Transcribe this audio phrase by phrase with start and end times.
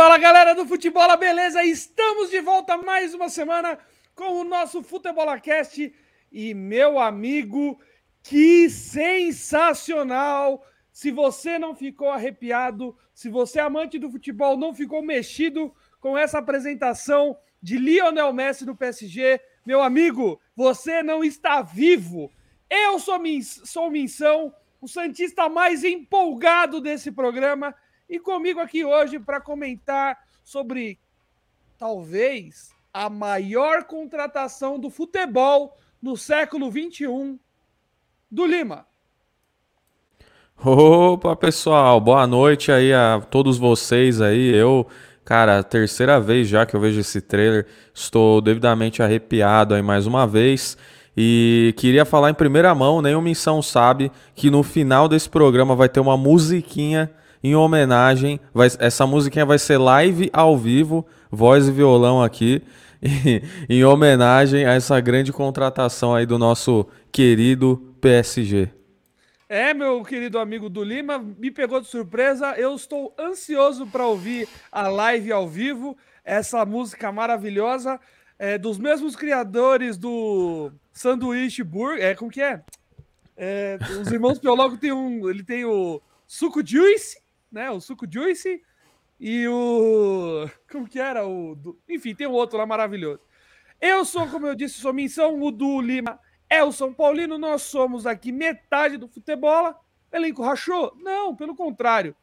[0.00, 1.62] Fala galera do Futebol, beleza?
[1.62, 3.78] Estamos de volta mais uma semana
[4.14, 5.94] com o nosso Futebolacast
[6.32, 7.78] e meu amigo,
[8.22, 10.64] que sensacional!
[10.90, 15.70] Se você não ficou arrepiado, se você é amante do futebol não ficou mexido
[16.00, 22.32] com essa apresentação de Lionel Messi no PSG, meu amigo, você não está vivo.
[22.70, 27.76] Eu sou, Min sou Minção, o Santista mais empolgado desse programa
[28.10, 30.98] e comigo aqui hoje para comentar sobre
[31.78, 37.38] talvez a maior contratação do futebol no século 21
[38.28, 38.84] do Lima.
[40.62, 44.52] Opa, pessoal, boa noite aí a todos vocês aí.
[44.52, 44.88] Eu,
[45.24, 50.26] cara, terceira vez já que eu vejo esse trailer, estou devidamente arrepiado aí mais uma
[50.26, 50.76] vez.
[51.16, 55.88] E queria falar em primeira mão, nenhuma missão sabe que no final desse programa vai
[55.88, 57.10] ter uma musiquinha
[57.42, 58.40] em homenagem.
[58.52, 62.62] Vai, essa musiquinha vai ser live ao vivo, voz e violão aqui,
[63.68, 68.70] em homenagem a essa grande contratação aí do nosso querido PSG.
[69.48, 72.54] É, meu querido amigo do Lima, me pegou de surpresa.
[72.56, 77.98] Eu estou ansioso para ouvir a live ao vivo, essa música maravilhosa,
[78.38, 82.04] é, dos mesmos criadores do Sanduíche Burger.
[82.04, 82.62] É, como que é?
[83.36, 85.28] é os irmãos Piologo tem um.
[85.28, 87.19] Ele tem o Suco Juice
[87.50, 87.70] né?
[87.70, 88.62] O suco Juice
[89.18, 90.48] e o.
[90.70, 91.26] Como que era?
[91.26, 91.56] O.
[91.88, 93.20] Enfim, tem um outro lá maravilhoso.
[93.80, 97.62] Eu sou, como eu disse, sou Missão, o do Lima é o São Paulino, nós
[97.62, 99.72] somos aqui metade do futebol.
[100.12, 100.92] Elenco rachou?
[100.96, 102.14] Não, pelo contrário.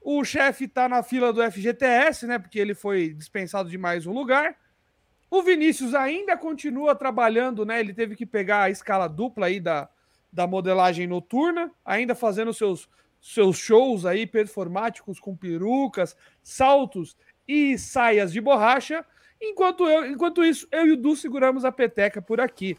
[0.00, 2.40] O chefe tá na fila do FGTS, né?
[2.40, 4.56] Porque ele foi dispensado de mais um lugar.
[5.30, 7.78] O Vinícius ainda continua trabalhando, né?
[7.78, 9.88] Ele teve que pegar a escala dupla aí da,
[10.32, 12.88] da modelagem noturna, ainda fazendo seus
[13.20, 17.16] seus shows aí performáticos com perucas, saltos
[17.46, 19.04] e saias de borracha.
[19.40, 22.76] Enquanto, eu, enquanto isso, eu e o Du seguramos a peteca por aqui.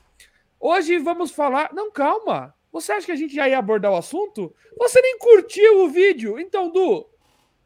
[0.60, 1.74] Hoje vamos falar.
[1.74, 2.54] Não, calma.
[2.72, 4.54] Você acha que a gente já ia abordar o assunto?
[4.78, 6.40] Você nem curtiu o vídeo.
[6.40, 7.10] Então, Du,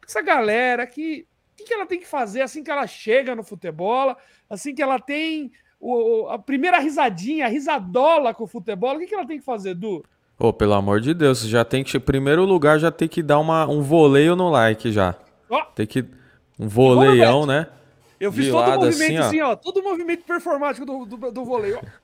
[0.08, 1.28] essa galera que.
[1.52, 4.18] O que, que ela tem que fazer assim que ela chega no futebol?
[4.50, 8.96] Assim que ela tem o, a primeira risadinha, a risadola com o futebol?
[8.96, 10.04] O que, que ela tem que fazer, Du?
[10.40, 13.22] Ô, oh, pelo amor de Deus, já tem que, em primeiro lugar, já tem que
[13.22, 15.16] dar uma, um voleio no like já.
[15.50, 15.62] Oh.
[15.76, 16.06] Tem que.
[16.60, 17.68] Um voleião, né?
[18.20, 19.22] Eu fiz todo o movimento assim, ó.
[19.22, 19.56] assim, ó.
[19.56, 22.04] Todo o movimento performático do, do, do voleio, ó.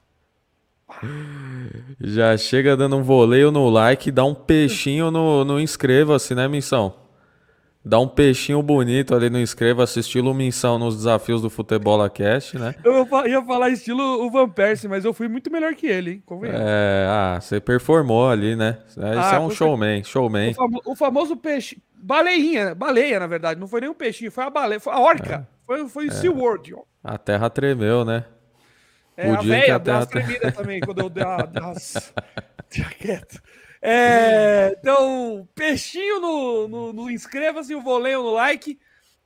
[2.01, 6.95] Já chega dando um voleio no like, dá um peixinho no, no inscreva-se, né, missão?
[7.89, 12.75] Dá um peixinho bonito ali no inscreva-se, estilo missão nos desafios do Futebol Cast, né?
[12.83, 16.23] Eu ia falar estilo o Van Persie, mas eu fui muito melhor que ele, hein?
[16.53, 18.77] É, ah, você performou ali, né?
[18.88, 20.51] Isso ah, é um showman, showman.
[20.51, 24.44] O, famo o, famoso peixe, baleinha, baleia, na verdade, não foi nem um peixinho, foi
[24.44, 25.66] a baleia, foi a orca, é.
[25.66, 26.13] foi, foi o é.
[26.13, 26.75] SeaWorld.
[26.75, 26.83] Ó.
[27.03, 28.23] A terra tremeu, né?
[29.17, 30.06] É, o a véia, a terra...
[30.06, 31.39] tremida também, quando eu dei a...
[32.69, 33.41] Tinha quieto.
[33.81, 38.79] É, então, peixinho no, no, no inscreva-se, o voleio no like.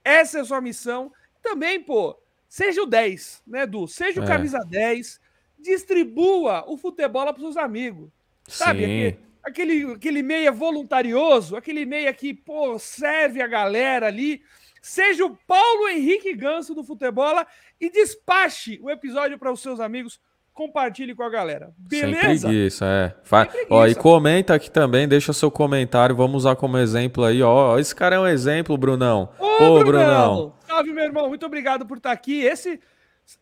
[0.03, 1.11] Essa é a sua missão.
[1.41, 3.87] Também, pô, seja o 10, né, Edu?
[3.87, 4.27] Seja o é.
[4.27, 5.19] camisa 10.
[5.57, 8.09] Distribua o futebol para seus amigos.
[8.47, 8.83] Sabe?
[8.83, 14.43] Aquele, aquele, aquele meia voluntarioso, aquele meia que, pô, serve a galera ali.
[14.81, 17.45] Seja o Paulo Henrique Ganso do futebol
[17.79, 20.19] e despache o episódio para os seus amigos
[20.53, 21.73] compartilhe com a galera.
[21.77, 22.21] Beleza?
[22.21, 23.15] Sem preguiça, é.
[23.23, 23.45] Fa...
[23.45, 23.67] Preguiça.
[23.73, 27.77] Ó, e comenta aqui também, deixa seu comentário, vamos usar como exemplo aí, ó.
[27.79, 29.29] Esse cara é um exemplo, Brunão.
[29.39, 29.83] Ô, Ô Brunão.
[29.85, 30.53] Brunão.
[30.67, 32.41] Salve, meu irmão, muito obrigado por estar aqui.
[32.41, 32.79] Esse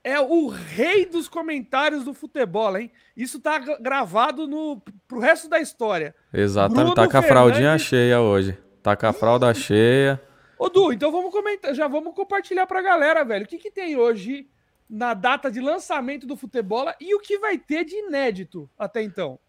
[0.04, 2.92] é o rei dos comentários do futebol, hein?
[3.16, 6.16] Isso tá gravado no pro resto da história.
[6.34, 8.58] Exatamente, Bruno tá com a fraldinha cheia hoje.
[8.82, 10.22] Tá com a fralda cheia.
[10.58, 13.46] Ô, Du, então vamos comentar, já vamos compartilhar pra galera, velho.
[13.46, 14.48] O que que tem hoje
[14.91, 19.40] na data de lançamento do futebol e o que vai ter de inédito até então.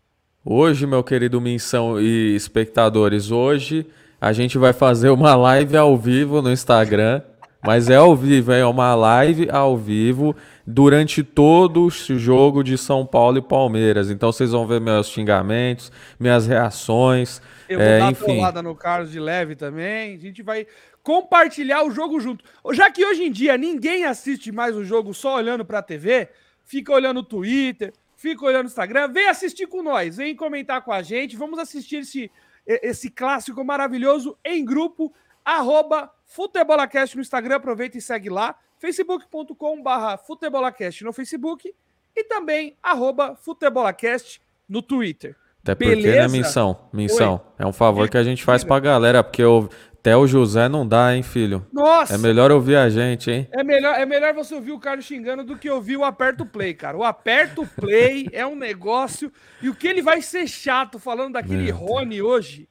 [0.44, 3.84] Hoje, meu querido Minção e espectadores, hoje
[4.20, 7.22] a gente vai fazer uma live ao vivo no Instagram,
[7.60, 10.34] mas é ao vivo, é uma live ao vivo
[10.64, 14.10] durante todo o jogo de São Paulo e Palmeiras.
[14.10, 15.90] Então vocês vão ver meus xingamentos,
[16.20, 17.42] minhas reações.
[17.68, 18.38] Eu vou é, dar enfim.
[18.38, 20.14] uma no Carlos de leve também.
[20.14, 20.66] A gente vai
[21.02, 22.44] compartilhar o jogo junto.
[22.72, 26.28] Já que hoje em dia ninguém assiste mais o jogo só olhando para a TV,
[26.64, 30.92] fica olhando o Twitter, fica olhando o Instagram, vem assistir com nós, vem comentar com
[30.92, 32.30] a gente, vamos assistir esse,
[32.66, 35.12] esse clássico maravilhoso em grupo,
[35.44, 41.74] arroba Futebolacast no Instagram, aproveita e segue lá, facebook.com barra Futebolacast no Facebook
[42.14, 45.36] e também arroba Futebolacast no Twitter.
[45.62, 46.28] Até porque, né, Beleza?
[46.28, 47.40] missão, missão.
[47.56, 49.68] É um favor que a gente faz pra galera, porque o,
[50.02, 51.64] até o José não dá, hein, filho?
[51.72, 52.16] Nossa!
[52.16, 53.48] É melhor ouvir a gente, hein?
[53.52, 56.74] É melhor, é melhor você ouvir o Carlos xingando do que ouvir o aperto play,
[56.74, 56.96] cara.
[56.96, 59.32] O aperto play é um negócio.
[59.62, 62.68] E o que ele vai ser chato falando daquele Meu Rony hoje?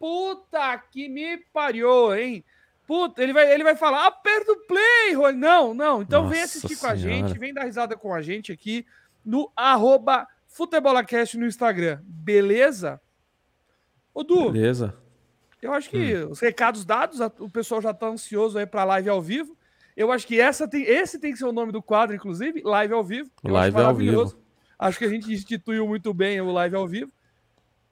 [0.00, 2.44] Puta que me pariu, hein?
[2.88, 5.38] Puta, ele vai, ele vai falar, aperta o play, Rony.
[5.38, 6.02] Não, não.
[6.02, 7.28] Então vem Nossa assistir com a Senhora.
[7.28, 8.84] gente, vem dar risada com a gente aqui
[9.24, 12.00] no arroba Futebolacast no Instagram.
[12.02, 13.00] Beleza?
[14.12, 14.92] Ô, Du, Beleza.
[15.60, 16.30] Eu acho que Hum.
[16.30, 19.56] os recados dados, o pessoal já tá ansioso aí pra live ao vivo.
[19.96, 22.94] Eu acho que essa tem, esse tem que ser o nome do quadro, inclusive, live
[22.94, 23.30] ao vivo.
[23.42, 24.38] Eu acho Live ao vivo.
[24.78, 27.10] Acho que a gente instituiu muito bem o live ao vivo.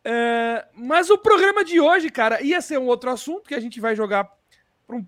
[0.04, 3.80] É, mas o programa de hoje, cara, ia ser um outro assunto que a gente
[3.80, 4.30] vai jogar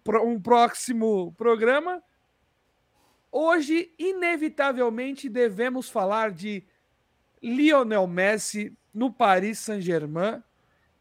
[0.02, 2.02] para um, um próximo programa.
[3.30, 6.64] Hoje, inevitavelmente, devemos falar de
[7.40, 10.42] Lionel Messi no Paris Saint-Germain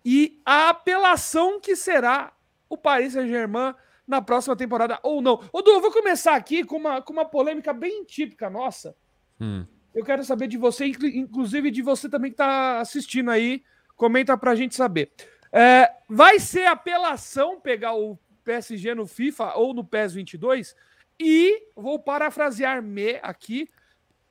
[0.09, 2.31] e a apelação que será
[2.69, 3.75] o Paris Saint-Germain
[4.07, 5.43] na próxima temporada ou não.
[5.51, 8.95] Ô, Du, eu vou começar aqui com uma, com uma polêmica bem típica nossa.
[9.37, 9.65] Hum.
[9.93, 13.61] Eu quero saber de você, inclu- inclusive de você também que está assistindo aí.
[13.97, 15.11] Comenta pra gente saber.
[15.51, 20.73] É, vai ser apelação pegar o PSG no FIFA ou no PES 22?
[21.19, 23.69] E vou parafrasear me aqui.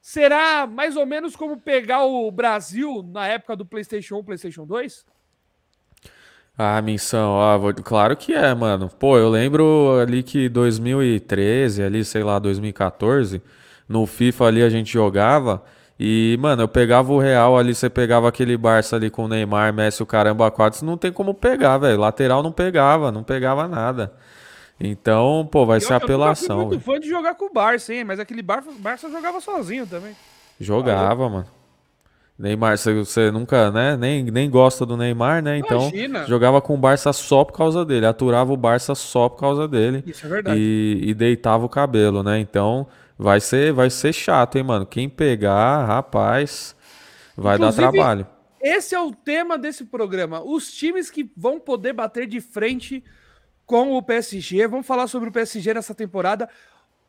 [0.01, 5.05] Será mais ou menos como pegar o Brasil na época do PlayStation 1, PlayStation 2?
[6.59, 8.89] Ah, missão, ó, vou- claro que é, mano.
[8.99, 13.43] Pô, eu lembro ali que 2013, ali, sei lá, 2014,
[13.89, 15.63] no FIFA ali a gente jogava
[16.01, 19.73] e, mano, eu pegava o Real ali, você pegava aquele Barça ali com o Neymar,
[19.75, 22.01] Messi, o caramba, quatro, não tem como pegar, velho.
[22.01, 24.13] Lateral não pegava, não pegava nada.
[24.81, 26.81] Então, pô, vai ser Eu- eu nunca fui apelação, muito velho.
[26.83, 28.05] fã de jogar com o Barça, hein?
[28.05, 30.15] Mas aquele Barça, Barça jogava sozinho também.
[30.59, 31.47] Jogava, mano.
[32.39, 33.97] Neymar, você, você nunca, né?
[33.97, 35.57] Nem, nem gosta do Neymar, né?
[35.57, 36.27] Então, Imagina.
[36.27, 40.05] jogava com o Barça só por causa dele, aturava o Barça só por causa dele.
[40.07, 40.61] Isso é verdade.
[40.61, 42.39] E, e deitava o cabelo, né?
[42.39, 42.87] Então
[43.19, 44.85] vai ser, vai ser chato, hein, mano?
[44.85, 46.77] Quem pegar, rapaz,
[47.35, 48.27] vai Inclusive- dar trabalho.
[48.61, 50.43] Esse é o tema desse programa.
[50.43, 53.03] Os times que vão poder bater de frente
[53.65, 54.67] com o PSG.
[54.67, 56.49] Vamos falar sobre o PSG nessa temporada.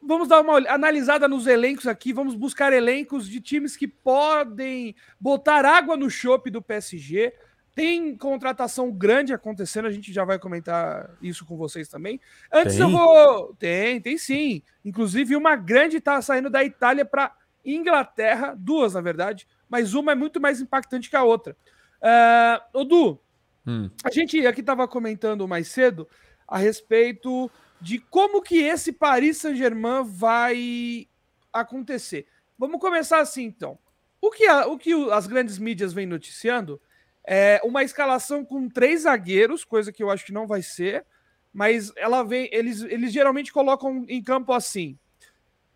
[0.02, 2.14] Vamos dar uma analisada nos elencos aqui.
[2.14, 7.34] Vamos buscar elencos de times que podem botar água no chope do PSG.
[7.76, 12.20] Tem contratação grande acontecendo, a gente já vai comentar isso com vocês também.
[12.52, 12.96] Antes eu Tem?
[12.96, 13.56] vou.
[13.56, 14.64] Tem, tem sim.
[14.84, 20.16] Inclusive, uma grande tá saindo da Itália para Inglaterra, duas, na verdade, mas uma é
[20.16, 21.56] muito mais impactante que a outra.
[22.02, 23.22] Uh, Odu,
[23.68, 26.08] Hum, a gente aqui estava comentando mais cedo
[26.48, 31.08] a respeito de como que esse Paris Saint-Germain vai
[31.54, 32.28] acontecer.
[32.58, 33.78] Vamos começar assim, então.
[34.20, 36.82] O que, a- o que as grandes mídias vêm noticiando
[37.24, 41.06] é uma escalação com três zagueiros, coisa que eu acho que não vai ser,
[41.54, 42.50] mas ela vem.
[42.52, 44.98] Eles, eles geralmente colocam em campo assim: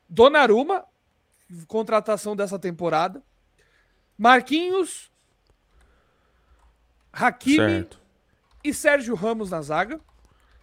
[0.09, 0.85] Donnarumma,
[1.67, 3.21] contratação dessa temporada,
[4.17, 5.11] Marquinhos,
[7.13, 7.99] Hakimi certo.
[8.63, 9.99] e Sérgio Ramos na zaga.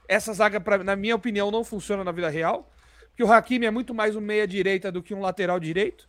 [0.09, 2.73] Essa zaga, pra, na minha opinião, não funciona na vida real.
[3.11, 6.09] Porque o Hakimi é muito mais um meia-direita do que um lateral direito.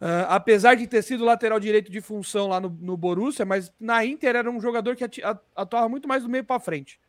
[0.00, 4.04] Ah, apesar de ter sido lateral direito de função lá no, no Borussia, mas na
[4.04, 5.04] Inter era um jogador que
[5.54, 7.00] atuava muito mais do meio para frente.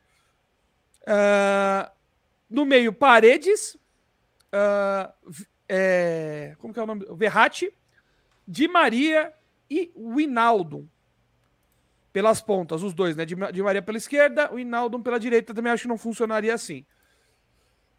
[1.06, 1.92] Ah,
[2.50, 3.76] no meio, Paredes.
[5.26, 7.06] v- é, como que é o nome?
[7.12, 7.74] Verratti,
[8.48, 9.34] Di Maria
[9.70, 10.88] e Winaldo
[12.18, 13.28] pelas pontas, os dois, né?
[13.28, 16.84] De, de Maria pela esquerda, o Hinaldo pela direita, também acho que não funcionaria assim.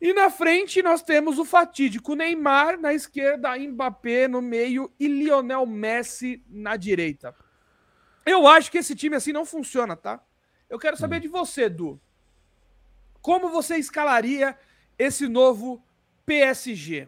[0.00, 5.64] E na frente nós temos o fatídico Neymar na esquerda, Mbappé no meio e Lionel
[5.66, 7.32] Messi na direita.
[8.26, 10.20] Eu acho que esse time assim não funciona, tá?
[10.68, 12.00] Eu quero saber de você, Edu.
[13.22, 14.58] Como você escalaria
[14.98, 15.80] esse novo
[16.26, 17.06] PSG?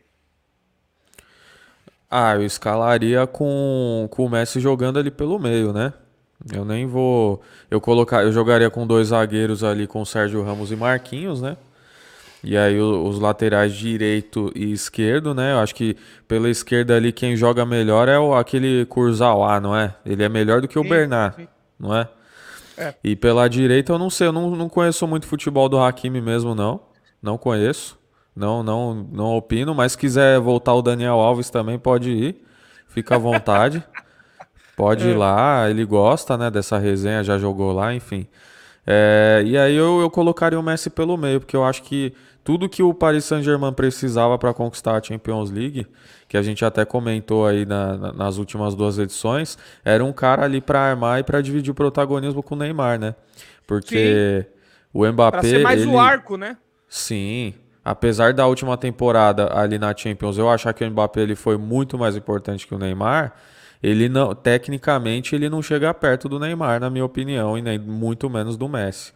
[2.09, 5.93] Ah, eu escalaria com, com o Messi jogando ali pelo meio, né?
[6.53, 7.43] Eu nem vou.
[7.71, 11.57] Eu colocar, eu jogaria com dois zagueiros ali, com Sérgio Ramos e Marquinhos, né?
[12.43, 15.53] E aí os laterais direito e esquerdo, né?
[15.53, 19.95] Eu acho que pela esquerda ali quem joga melhor é o, aquele Kurzawa, não é?
[20.07, 21.49] Ele é melhor do que o Sim, Bernard, sim.
[21.79, 22.09] não é?
[22.79, 22.95] É.
[23.05, 26.55] E pela direita eu não sei, eu não, não conheço muito futebol do Hakimi mesmo,
[26.55, 26.81] não.
[27.23, 27.99] Não conheço.
[28.35, 32.43] Não, não, não opino, mas se quiser voltar o Daniel Alves também pode ir.
[32.89, 33.85] Fica à vontade.
[34.81, 35.11] Pode É.
[35.11, 38.27] ir lá, ele gosta, né, dessa resenha, já jogou lá, enfim.
[38.87, 42.67] É, e aí eu, eu colocaria o Messi pelo meio, porque eu acho que tudo
[42.67, 45.87] que o Paris Saint-Germain precisava para conquistar a Champions League,
[46.27, 50.45] que a gente até comentou aí na, na, nas últimas duas edições, era um cara
[50.47, 53.15] ali para armar e para dividir o protagonismo com o Neymar, né?
[53.67, 54.51] Porque Sim.
[54.95, 55.41] o Mbappé.
[55.41, 55.91] Pra ser mais ele...
[55.91, 56.57] o arco, né?
[56.89, 57.53] Sim.
[57.85, 61.99] Apesar da última temporada ali na Champions, eu achar que o Mbappé ele foi muito
[61.99, 63.35] mais importante que o Neymar
[63.83, 68.29] ele não, tecnicamente, ele não chega perto do Neymar, na minha opinião, e nem muito
[68.29, 69.13] menos do Messi.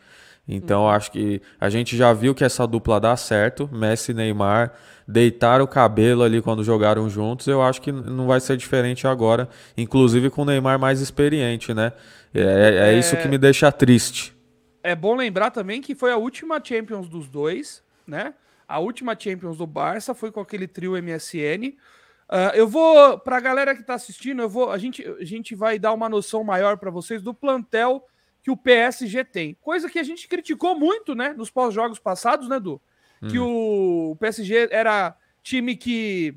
[0.47, 0.89] Então, uhum.
[0.89, 4.73] acho que a gente já viu que essa dupla dá certo, Messi e Neymar
[5.07, 7.47] deitaram o cabelo ali quando jogaram juntos.
[7.47, 11.93] Eu acho que não vai ser diferente agora, inclusive com o Neymar mais experiente, né?
[12.35, 14.35] É, é, é isso que me deixa triste.
[14.83, 18.35] É bom lembrar também que foi a última Champions dos dois, né?
[18.69, 21.75] A última Champions do Barça foi com aquele trio MSN.
[22.29, 25.55] Uh, eu vou, para a galera que está assistindo, eu vou, a gente, a gente
[25.55, 28.07] vai dar uma noção maior para vocês do plantel
[28.43, 29.57] que o PSG tem.
[29.61, 32.81] Coisa que a gente criticou muito, né, nos pós-jogos passados, né, Du?
[33.23, 33.29] Hum.
[33.29, 36.37] Que o PSG era time que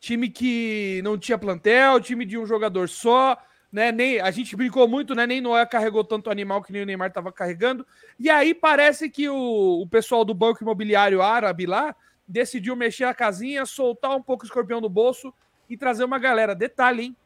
[0.00, 3.36] time que não tinha plantel, time de um jogador só,
[3.70, 3.92] né?
[3.92, 5.26] Nem a gente brincou muito, né?
[5.26, 7.86] Nem Noé carregou tanto animal que nem o Neymar estava carregando.
[8.18, 11.94] E aí parece que o, o pessoal do banco imobiliário árabe lá
[12.30, 15.34] decidiu mexer a casinha, soltar um pouco o escorpião do bolso
[15.68, 16.54] e trazer uma galera.
[16.54, 17.16] Detalhe, hein?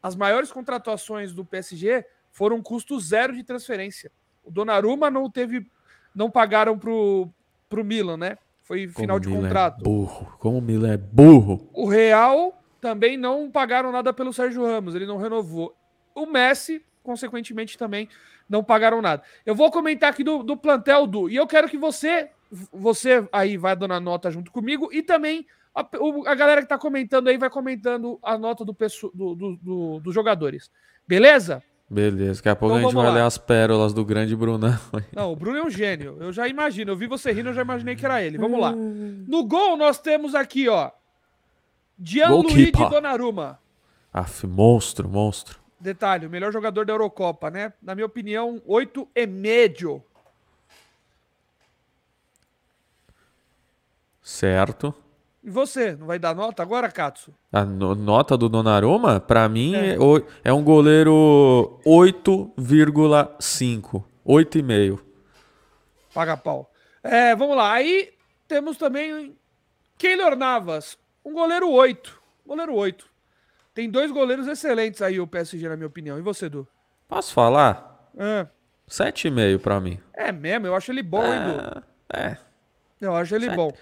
[0.00, 4.12] As maiores contratações do PSG foram custo zero de transferência.
[4.44, 5.66] O Donnarumma não teve,
[6.14, 7.28] não pagaram pro,
[7.68, 8.38] pro Milan, né?
[8.62, 9.80] Foi final Como de Milan é contrato.
[9.80, 10.36] É burro.
[10.38, 11.68] Como o Milan é burro.
[11.72, 15.74] O Real também não pagaram nada pelo Sérgio Ramos, ele não renovou.
[16.14, 18.08] O Messi, consequentemente, também
[18.48, 19.22] não pagaram nada.
[19.44, 21.28] Eu vou comentar aqui do, do plantel do.
[21.28, 22.30] E eu quero que você
[22.72, 25.86] você aí vai dando a nota junto comigo e também a,
[26.26, 28.76] a galera que está comentando aí vai comentando a nota do,
[29.14, 30.70] do, do, do, dos jogadores.
[31.06, 31.62] Beleza?
[31.90, 33.14] Beleza, daqui a pouco então, a gente vai lá.
[33.14, 34.78] ler as pérolas do grande Brunão.
[35.14, 36.18] Não, o Bruno é um gênio.
[36.20, 36.92] Eu já imagino.
[36.92, 38.36] Eu vi você rindo, eu já imaginei que era ele.
[38.36, 38.72] Vamos lá.
[38.72, 40.90] No gol, nós temos aqui, ó.
[42.02, 43.58] Gianluigi Donnarumma.
[44.12, 45.58] Aff, monstro, monstro.
[45.80, 47.72] Detalhe, o melhor jogador da Eurocopa, né?
[47.80, 50.02] Na minha opinião, 8 e médio.
[54.28, 54.94] Certo.
[55.42, 57.32] E você, não vai dar nota agora, Katsu?
[57.50, 59.96] A no nota do Donnarumma, para mim, é.
[60.44, 64.04] é um goleiro 8,5.
[64.26, 65.00] 8,5.
[66.12, 66.70] Paga pau.
[67.02, 67.72] É, vamos lá.
[67.72, 68.12] Aí
[68.46, 69.34] temos também
[69.96, 72.20] Keylor Navas, um goleiro 8.
[72.46, 73.06] Goleiro 8.
[73.72, 76.18] Tem dois goleiros excelentes aí, o PSG, na minha opinião.
[76.18, 76.68] E você, Du?
[77.08, 78.10] Posso falar?
[78.14, 78.46] É.
[78.90, 79.98] 7,5 para mim.
[80.12, 80.66] É mesmo?
[80.66, 81.82] Eu acho ele bom, é, hein, Du?
[82.14, 82.36] É.
[83.00, 83.56] Eu acho ele 7.
[83.56, 83.72] bom.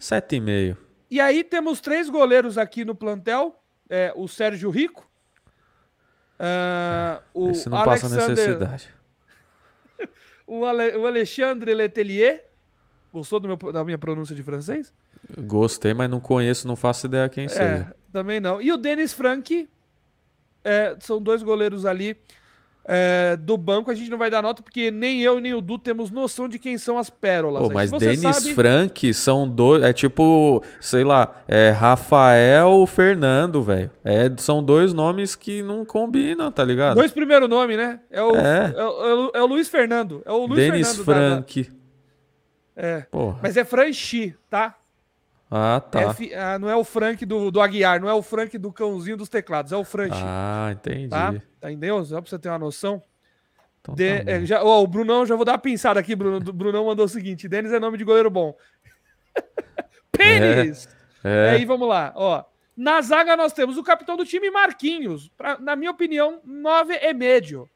[0.00, 0.76] 7,5.
[1.10, 3.60] E aí temos três goleiros aqui no plantel.
[3.88, 5.08] É, o Sérgio Rico.
[6.38, 8.18] Uh, o Esse não Alexander...
[8.18, 8.94] passa necessidade.
[10.46, 10.96] o, Ale...
[10.96, 12.44] o Alexandre Letelier.
[13.12, 13.56] Gostou meu...
[13.56, 14.92] da minha pronúncia de francês?
[15.38, 17.96] Gostei, mas não conheço, não faço ideia quem é, seja.
[18.12, 18.60] Também não.
[18.60, 19.68] E o Denis Frank.
[20.64, 22.18] É, são dois goleiros ali
[22.88, 25.76] é, do banco, a gente não vai dar nota, porque nem eu nem o Du
[25.76, 27.62] temos noção de quem são as pérolas.
[27.62, 28.54] Pô, mas Denis sabe...
[28.54, 29.82] Frank são dois.
[29.82, 33.90] É tipo, sei lá, é Rafael Fernando, velho.
[34.04, 36.94] É, são dois nomes que não combinam, tá ligado?
[36.94, 38.00] Dois primeiros nomes, né?
[38.10, 38.74] É o, é.
[38.76, 40.22] É, o, é o Luiz Fernando.
[40.24, 41.44] É o Luiz Denis Fernando.
[41.44, 41.62] Frank.
[41.62, 41.76] Da, da...
[42.88, 43.00] É.
[43.10, 43.38] Porra.
[43.42, 44.76] Mas é Franchi, tá?
[45.50, 46.00] Ah, tá.
[46.10, 49.16] F, ah, não é o Frank do, do Aguiar, não é o Frank do cãozinho
[49.16, 50.20] dos teclados, é o Franchi.
[50.20, 51.08] Ah, entendi.
[51.08, 51.34] Tá?
[51.66, 52.04] Tá entendeu?
[52.04, 53.02] Só pra você ter uma noção.
[53.80, 56.36] Então, de, tá é, já, ó, o Brunão, já vou dar uma pinçada aqui, Bruno.
[56.36, 58.56] O Brunão mandou o seguinte: Denis é nome de goleiro bom.
[60.12, 60.88] Pênis!
[61.22, 61.50] É, é.
[61.50, 62.44] Aí vamos lá, ó.
[62.76, 65.30] Na zaga nós temos o capitão do time, Marquinhos.
[65.36, 67.68] Pra, na minha opinião, 9 é médio.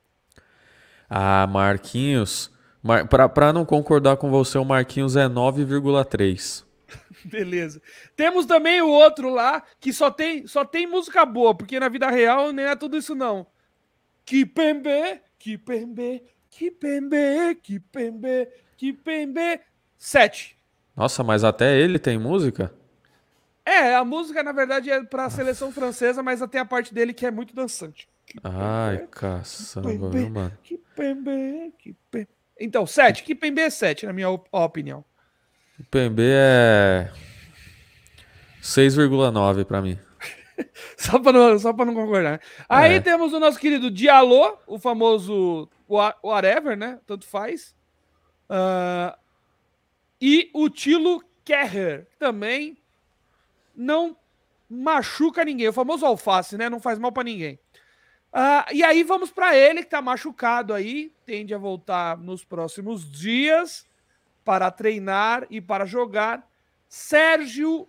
[1.09, 2.51] Ah, Marquinhos.
[2.83, 6.65] Mar, pra, pra não concordar com você, o Marquinhos é 9,3.
[7.25, 7.81] Beleza.
[8.17, 12.11] Temos também o outro lá que só tem, só tem música boa, porque na vida
[12.11, 13.47] real nem é tudo isso não.
[14.31, 19.61] Kipembe, Kipembe, Kipembe, Kipembe, Kipembe.
[19.99, 20.57] Sete.
[20.97, 22.73] Nossa, mas até ele tem música?
[23.67, 27.13] É, a música na verdade é para a seleção francesa, mas até a parte dele
[27.13, 28.09] que é muito dançante.
[28.45, 30.57] Ai, caçamba, viu, mano?
[30.63, 32.29] Kipembe, Kipembe.
[32.61, 33.25] Então, sete.
[33.25, 35.05] Kipembe é sete, na minha opinião.
[35.91, 37.11] PMB é
[38.63, 39.99] 6,9 para mim.
[40.97, 42.41] só para não, só não concordar.
[42.69, 43.01] Aí é.
[43.01, 46.99] temos o nosso querido Diallo, o famoso whatever, né?
[47.07, 47.75] Tanto faz.
[48.49, 49.17] Uh,
[50.21, 52.77] e o Tilo Kerrer, também
[53.75, 54.17] não
[54.69, 55.69] machuca ninguém.
[55.69, 56.69] O famoso alface, né?
[56.69, 57.59] Não faz mal para ninguém.
[58.33, 63.11] Uh, e aí vamos para ele, que tá machucado aí, tende a voltar nos próximos
[63.11, 63.89] dias.
[64.45, 66.49] para treinar e para jogar,
[66.89, 67.87] Sérgio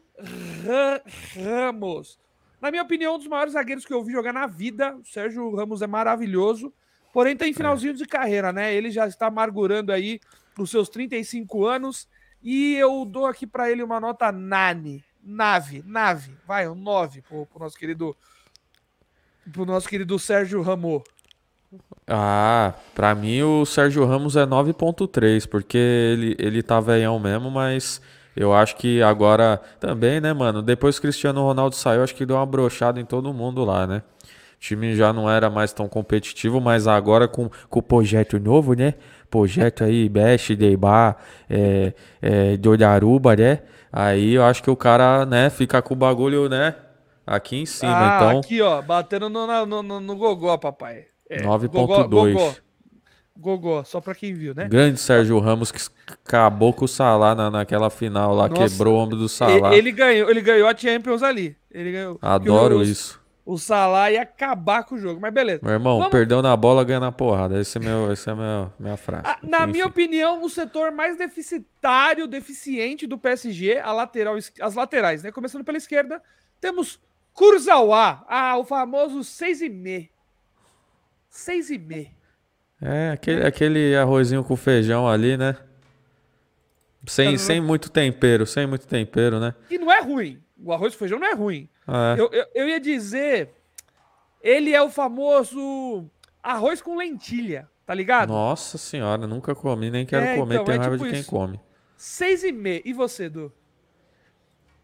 [1.33, 2.19] Ramos.
[2.61, 4.95] Na minha opinião, um dos maiores zagueiros que eu vi jogar na vida.
[4.95, 6.71] O Sérgio Ramos é maravilhoso,
[7.11, 8.73] porém tem finalzinho de carreira, né?
[8.73, 10.19] Ele já está amargurando aí
[10.57, 12.07] os seus 35 anos
[12.43, 17.45] e eu dou aqui para ele uma nota nani, nave, nave, vai, um 9 pro,
[17.47, 18.15] pro nosso querido
[19.51, 21.01] pro nosso querido Sérgio Ramos.
[22.07, 28.01] Ah, pra mim o Sérgio Ramos é 9.3, porque ele, ele tá velhão mesmo, mas
[28.35, 30.61] eu acho que agora também, né, mano?
[30.61, 33.85] Depois que o Cristiano Ronaldo saiu, acho que deu uma brochada em todo mundo lá,
[33.85, 34.03] né?
[34.55, 38.73] O time já não era mais tão competitivo, mas agora com, com o projeto novo,
[38.73, 38.93] né?
[39.29, 41.17] Projeto aí, Best, Deibar,
[41.49, 42.57] é, é,
[43.37, 43.61] né?
[43.91, 46.75] Aí eu acho que o cara, né, fica com o bagulho, né?
[47.25, 48.39] Aqui em cima, ah, então.
[48.39, 51.05] Aqui, ó, batendo no, no, no, no gogó, papai.
[51.29, 52.61] É, 9.2.
[53.37, 54.67] Gogó, só pra quem viu, né?
[54.67, 58.99] Grande Sérgio Ramos que acabou com o Salah na, naquela final lá, Nossa, quebrou o
[58.99, 59.75] ombro do Salah.
[59.75, 61.55] Ele, ganhou, ele ganhou a Champions ali.
[61.71, 62.19] Ele ganhou.
[62.21, 63.21] Adoro o, isso.
[63.45, 65.61] O Salah ia acabar com o jogo, mas beleza.
[65.63, 66.11] Meu irmão, Vamos...
[66.11, 67.59] perdeu na bola, ganha na porrada.
[67.59, 69.23] Esse é meu, esse é meu, minha frase.
[69.25, 69.71] Ah, na Enfim.
[69.71, 75.31] minha opinião, o setor mais deficitário, deficiente do PSG, a lateral, as laterais, né?
[75.31, 76.21] Começando pela esquerda,
[76.59, 76.99] temos
[77.33, 80.09] Kurzawa, ah, o famoso 6,5.
[81.31, 82.20] 6,5.
[82.81, 85.55] É, aquele, aquele arrozinho com feijão ali, né?
[87.05, 89.53] Sem, sem muito tempero, sem muito tempero, né?
[89.69, 90.41] E não é ruim.
[90.63, 91.69] O arroz com feijão não é ruim.
[91.87, 92.19] É.
[92.19, 93.49] Eu, eu, eu, ia dizer,
[94.41, 96.09] ele é o famoso
[96.41, 98.29] arroz com lentilha, tá ligado?
[98.29, 101.21] Nossa senhora, nunca comi, nem quero é, comer, então, tenho é raiva tipo de quem
[101.21, 101.29] isso.
[101.29, 101.59] come.
[101.97, 102.81] Seis e meio.
[102.85, 103.51] E você, Du?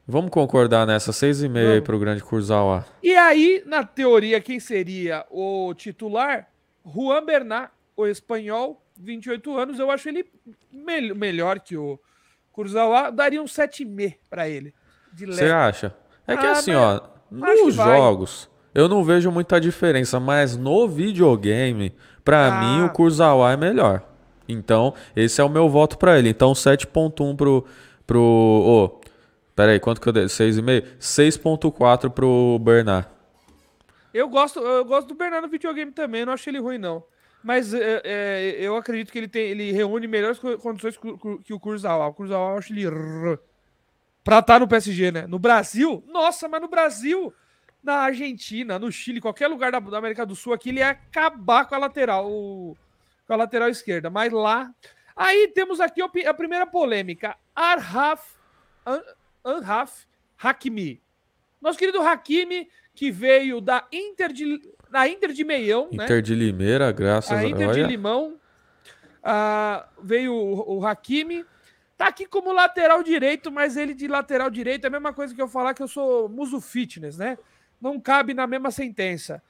[0.07, 2.85] Vamos concordar nessa, seis e meio aí pro grande Curzawa.
[3.03, 6.47] E aí, na teoria, quem seria o titular?
[6.85, 9.79] Juan Bernat, o espanhol, 28 anos.
[9.79, 10.25] Eu acho ele
[10.71, 11.99] me melhor que o
[12.53, 13.11] Curzawa.
[13.11, 14.73] Daria um 7,5 para ele.
[15.13, 15.93] Você acha?
[16.27, 17.01] É que ah, assim, ó,
[17.31, 22.61] nos jogos eu não vejo muita diferença, mas no videogame, para ah.
[22.61, 24.03] mim o Kurzawa é melhor.
[24.47, 26.29] Então, esse é o meu voto para ele.
[26.29, 27.65] Então, 7.1 pro
[28.05, 29.01] pro oh,
[29.57, 30.25] Pera aí, quanto que eu dei?
[30.25, 30.85] 6,5?
[30.99, 33.07] 6.4 pro Bernard.
[34.13, 37.03] Eu gosto, eu gosto do Bernard no videogame também, não acho ele ruim, não.
[37.43, 40.97] Mas é, é, eu acredito que ele, tem, ele reúne melhores condições
[41.43, 42.07] que o Kurzawa.
[42.07, 42.87] O Kurzawa eu acho ele...
[44.23, 45.27] Pra estar tá no PSG, né?
[45.27, 47.33] No Brasil, nossa, mas no Brasil,
[47.81, 51.65] na Argentina, no Chile, qualquer lugar da, da América do Sul aqui, ele ia acabar
[51.65, 52.75] com a lateral, o,
[53.25, 54.09] com a lateral esquerda.
[54.09, 54.73] Mas lá...
[55.15, 57.35] Aí temos aqui a primeira polêmica.
[57.55, 58.37] Arhaf
[59.43, 60.05] Anraf
[60.37, 61.01] Hakimi.
[61.59, 66.03] Nosso querido Hakimi, que veio da Inter de, da Inter de Meião, né?
[66.03, 66.21] Inter né?
[66.23, 67.51] de Limeira, graças a Deus.
[67.51, 68.39] Inter de Limão.
[69.19, 71.45] Uh, veio o, o Hakimi.
[71.95, 75.39] Tá aqui como lateral direito, mas ele de lateral direito é a mesma coisa que
[75.41, 77.37] eu falar que eu sou muso fitness, né?
[77.79, 79.43] Não cabe na mesma sentença.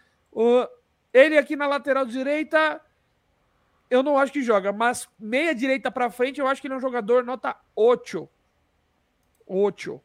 [1.14, 2.82] Ele aqui na lateral direita,
[3.90, 6.78] eu não acho que joga, mas meia direita para frente, eu acho que ele é
[6.78, 8.28] um jogador nota 8.
[9.46, 10.02] 8.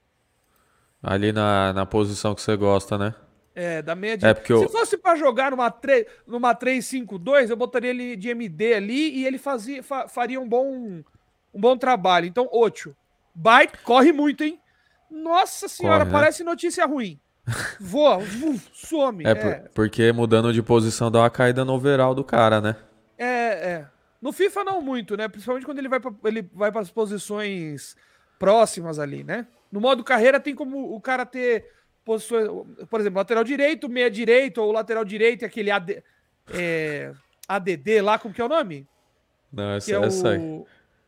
[1.03, 3.13] Ali na, na posição que você gosta, né?
[3.55, 4.27] É, da meia de...
[4.27, 4.69] É porque Se eu...
[4.69, 9.39] fosse para jogar numa, 3, numa 3-5-2, eu botaria ele de MD ali e ele
[9.39, 11.03] fazia, fa, faria um bom,
[11.53, 12.27] um bom trabalho.
[12.27, 12.97] Então, 8.
[13.35, 14.59] Bike corre muito, hein?
[15.11, 16.13] Nossa senhora, corre, né?
[16.13, 17.21] parece notícia ruim.
[17.79, 19.25] Voa, uf, some.
[19.27, 22.77] É, é, porque mudando de posição dá uma caída no overall do cara, né?
[23.19, 23.87] É, é.
[24.21, 25.29] No FIFA não muito, né?
[25.29, 27.97] Principalmente quando ele vai para ele vai para as posições
[28.39, 29.47] próximas ali, né?
[29.71, 31.69] No modo carreira tem como o cara ter
[32.05, 32.49] posições,
[32.89, 36.03] por exemplo, lateral direito, meia direito, ou lateral direito aquele AD,
[36.53, 37.13] é,
[37.49, 38.87] ADD lá, como que é o nome?
[39.53, 40.65] Não, essa, é, essa aí.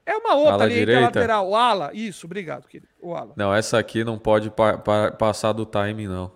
[0.07, 0.92] É uma outra ala ali, direita.
[0.92, 1.48] que é lateral.
[1.48, 2.92] O ala, isso, obrigado, querido.
[3.00, 3.33] O ala.
[3.37, 6.30] Não, essa aqui não pode pa pa passar do timing, não.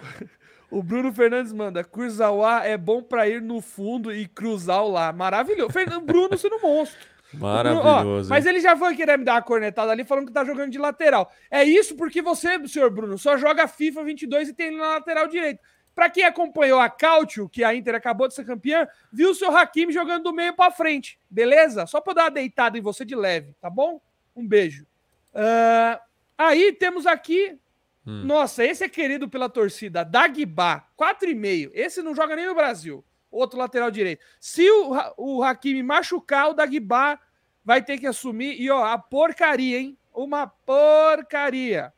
[0.70, 4.82] o Bruno Fernandes manda, cruzar o ar é bom para ir no fundo e cruzar
[4.84, 5.12] o lá.
[5.12, 5.72] Maravilhoso.
[6.04, 7.11] Bruno sendo monstro.
[7.34, 8.28] Maravilhoso.
[8.28, 10.70] Ó, mas ele já foi querer me dar uma cornetada ali falando que tá jogando
[10.70, 11.32] de lateral.
[11.50, 15.26] É isso porque você, senhor Bruno, só joga FIFA 22 e tem ele na lateral
[15.28, 15.60] direito.
[15.94, 19.54] Para quem acompanhou a Cautio, que a Inter acabou de ser campeã, viu o seu
[19.54, 21.86] Hakimi jogando do meio para frente, beleza?
[21.86, 24.00] Só para dar uma deitada em você de leve, tá bom?
[24.34, 24.86] Um beijo.
[25.34, 26.00] Uh,
[26.36, 27.58] aí temos aqui.
[28.06, 28.24] Hum.
[28.24, 30.02] Nossa, esse é querido pela torcida.
[30.02, 31.70] Dagba, 4,5.
[31.74, 34.22] Esse não joga nem no Brasil outro lateral direito.
[34.38, 37.18] Se o, o Hakimi machucar, o Dagba
[37.64, 38.60] vai ter que assumir.
[38.60, 39.96] E, ó, a porcaria, hein?
[40.14, 41.92] Uma porcaria.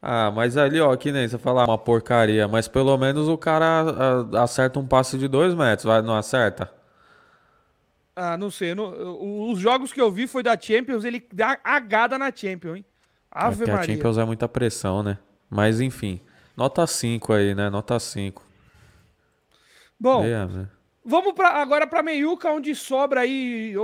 [0.00, 3.84] Ah, mas ali, ó, que nem você falar uma porcaria, mas pelo menos o cara
[4.40, 6.72] acerta um passe de dois metros, vai, não acerta?
[8.14, 8.74] Ah, não sei.
[8.74, 12.84] Não, os jogos que eu vi foi da Champions, ele dá agada na Champions, hein?
[13.30, 13.80] Ave é Maria.
[13.80, 15.18] A Champions é muita pressão, né?
[15.50, 16.20] Mas enfim,
[16.56, 17.68] nota 5 aí, né?
[17.70, 18.47] Nota 5.
[19.98, 20.68] Bom, né?
[21.04, 23.74] vamos pra, agora para Meiuca, onde sobra aí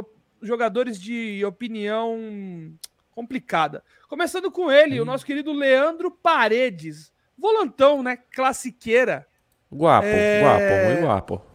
[0.40, 2.72] jogadores de opinião
[3.10, 3.82] complicada.
[4.08, 7.12] Começando com ele, o nosso querido Leandro Paredes.
[7.36, 8.16] Volantão, né?
[8.32, 9.26] Classiqueira.
[9.72, 10.40] Guapo, é...
[10.42, 11.54] guapo, muito guapo.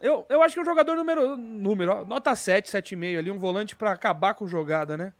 [0.00, 3.76] Eu, eu acho que é um jogador número, número nota 7, 7,5 ali, um volante
[3.76, 5.12] para acabar com jogada, né?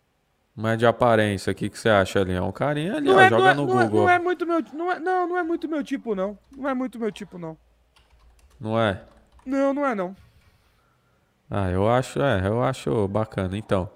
[0.61, 2.35] Mas de aparência, o que, que você acha ali?
[2.35, 4.03] É um carinha ali, ó, é, joga é, no não Google.
[4.03, 6.38] É, não é muito meu, não, é, não, não é muito meu tipo, não.
[6.55, 7.57] Não é muito meu tipo, não.
[8.61, 9.03] Não é?
[9.46, 10.14] Não, não é, não.
[11.51, 13.57] Ah, eu acho, é, eu acho bacana.
[13.57, 13.88] Então,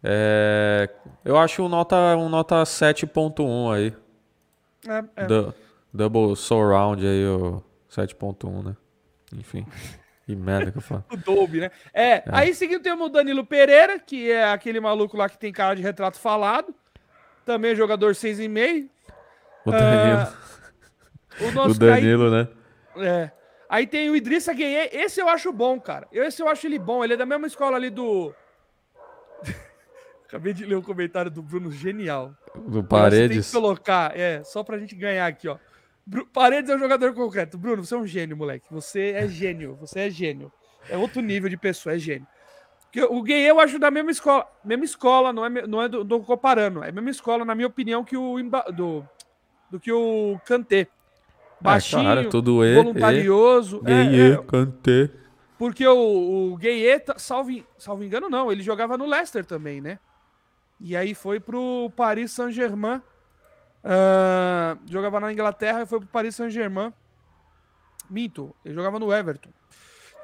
[0.00, 0.88] é,
[1.24, 3.96] eu acho um nota, um nota 7.1 aí.
[4.86, 5.26] É, é.
[5.26, 5.52] Du
[5.92, 8.76] double surround aí, o 7.1, né?
[9.34, 9.66] Enfim.
[10.26, 11.04] Que merda que eu falo.
[11.12, 11.70] o Dolby, né?
[11.94, 12.24] É, é.
[12.26, 15.82] aí seguindo temos o Danilo Pereira, que é aquele maluco lá que tem cara de
[15.82, 16.74] retrato falado.
[17.44, 18.90] Também jogador 6,5.
[19.64, 20.22] O Danilo.
[21.40, 22.48] Uh, o, o, Danilo, né?
[22.96, 23.30] É.
[23.68, 24.90] Aí tem o Idrissa Gueye.
[24.92, 26.08] Esse eu acho bom, cara.
[26.10, 27.04] Esse eu acho ele bom.
[27.04, 28.34] Ele é da mesma escola ali do.
[30.26, 32.34] Acabei de ler um comentário do Bruno genial.
[32.66, 33.28] Do Paredes.
[33.28, 35.56] Tem que colocar, é, só pra gente ganhar aqui, ó.
[36.32, 37.58] Paredes é um jogador concreto.
[37.58, 38.66] Bruno, você é um gênio, moleque.
[38.70, 39.76] Você é gênio.
[39.80, 40.52] Você é gênio.
[40.88, 42.26] É outro nível de pessoa, é gênio.
[43.10, 44.46] O Gay eu acho da mesma escola.
[44.64, 46.82] Mesma escola, não é, não é do, do comparando.
[46.82, 48.36] É a mesma escola, na minha opinião, que o
[48.74, 49.04] do,
[49.70, 50.80] do que o Kanté.
[50.80, 50.88] É,
[51.60, 53.82] Baixinho, é, cara, tudo e, voluntarioso.
[53.86, 55.10] E, é, é, Kanté.
[55.58, 58.52] Porque o, o Gueye, salvo, salvo engano, não.
[58.52, 59.98] Ele jogava no Leicester também, né?
[60.78, 63.02] E aí foi pro Paris Saint-Germain
[63.86, 66.92] Uh, jogava na Inglaterra e foi pro Paris Saint-Germain.
[68.10, 69.50] Minto, ele jogava no Everton.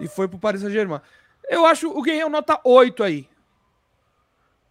[0.01, 1.01] E foi pro Paris Saint-Germain.
[1.49, 3.29] Eu acho o Guerreiro nota 8 aí.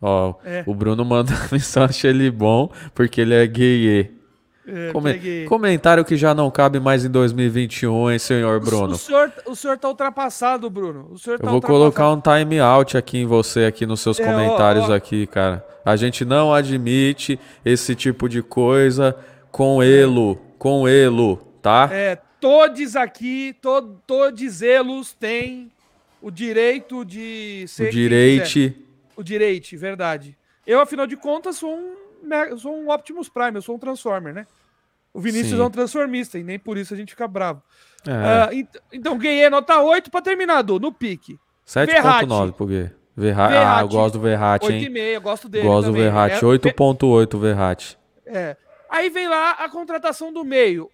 [0.01, 0.63] Ó, é.
[0.67, 4.20] o Bruno manda mensagem, ele bom, porque ele é gay.
[4.73, 5.45] É, Come...
[5.47, 8.93] Comentário que já não cabe mais em 2021, hein, senhor Bruno?
[8.93, 11.09] O, senhor, o senhor tá ultrapassado, Bruno.
[11.11, 14.17] O senhor tá Eu vou colocar um time out aqui em você, aqui nos seus
[14.17, 14.95] é, comentários ó, ó.
[14.95, 15.65] aqui, cara.
[15.83, 19.13] A gente não admite esse tipo de coisa
[19.51, 21.89] com elo, com elo, tá?
[21.91, 25.69] É, todos aqui, to, todos eles têm
[26.21, 27.89] o direito de ser...
[27.89, 28.73] O direito.
[29.17, 30.37] O direito, verdade.
[30.65, 32.01] Eu, afinal de contas, sou um
[32.57, 34.45] sou um Optimus Prime, eu sou um Transformer, né?
[35.13, 35.61] O Vinícius Sim.
[35.61, 37.61] é um transformista e nem por isso a gente fica bravo.
[38.07, 38.61] É.
[38.61, 41.37] Uh, então, ganhei nota 8 para terminar, no pique.
[41.67, 42.89] 7.9 por quê?
[43.15, 43.55] Verratti.
[43.55, 44.89] Ah, eu gosto do Verratti, hein?
[44.89, 46.01] 8,5, eu gosto dele Gosto também.
[46.01, 47.97] do Verratti, é, 8.8 Verratti.
[48.25, 48.55] É.
[48.89, 50.89] Aí vem lá a contratação do meio.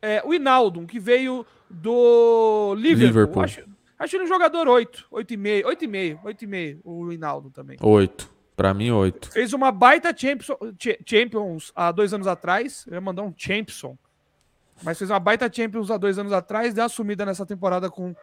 [0.00, 3.06] É, o Inaldo, que veio do Liverpool.
[3.06, 3.42] Liverpool.
[3.42, 3.64] Acho,
[3.98, 7.76] acho ele um jogador 8, 8,5, 8,5, 8,5 o Inaldo também.
[7.80, 8.35] 8.
[8.56, 9.30] Pra mim, oito.
[9.30, 10.58] Fez uma baita Champions,
[11.04, 12.84] Champions há dois anos atrás.
[12.86, 13.98] Eu ia mandar um Champson.
[14.82, 16.72] Mas fez uma baita Champions há dois anos atrás.
[16.72, 18.16] Deu assumida nessa temporada com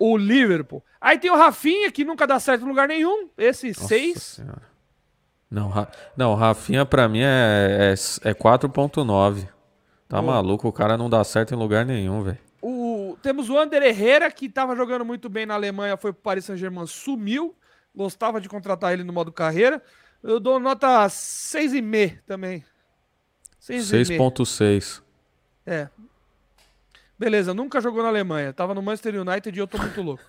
[0.00, 0.82] o Liverpool.
[0.98, 3.28] Aí tem o Rafinha, que nunca dá certo em lugar nenhum.
[3.36, 4.22] Esse Nossa seis.
[4.22, 4.62] Senhora.
[5.50, 5.88] Não, Ra...
[6.16, 7.92] não, Rafinha pra mim é,
[8.24, 9.46] é, é 4.9.
[10.08, 10.66] Tá maluco?
[10.66, 12.38] O cara não dá certo em lugar nenhum, velho.
[12.62, 13.16] O...
[13.22, 16.86] Temos o Ander Herrera, que tava jogando muito bem na Alemanha, foi pro Paris Saint-Germain,
[16.86, 17.54] sumiu.
[17.94, 19.82] Gostava de contratar ele no modo carreira.
[20.22, 22.64] Eu dou nota 6,5 também.
[23.60, 25.02] 6.6.
[25.66, 25.88] É.
[27.18, 28.52] Beleza, nunca jogou na Alemanha.
[28.52, 30.24] Tava no Manchester United e eu tô muito louco.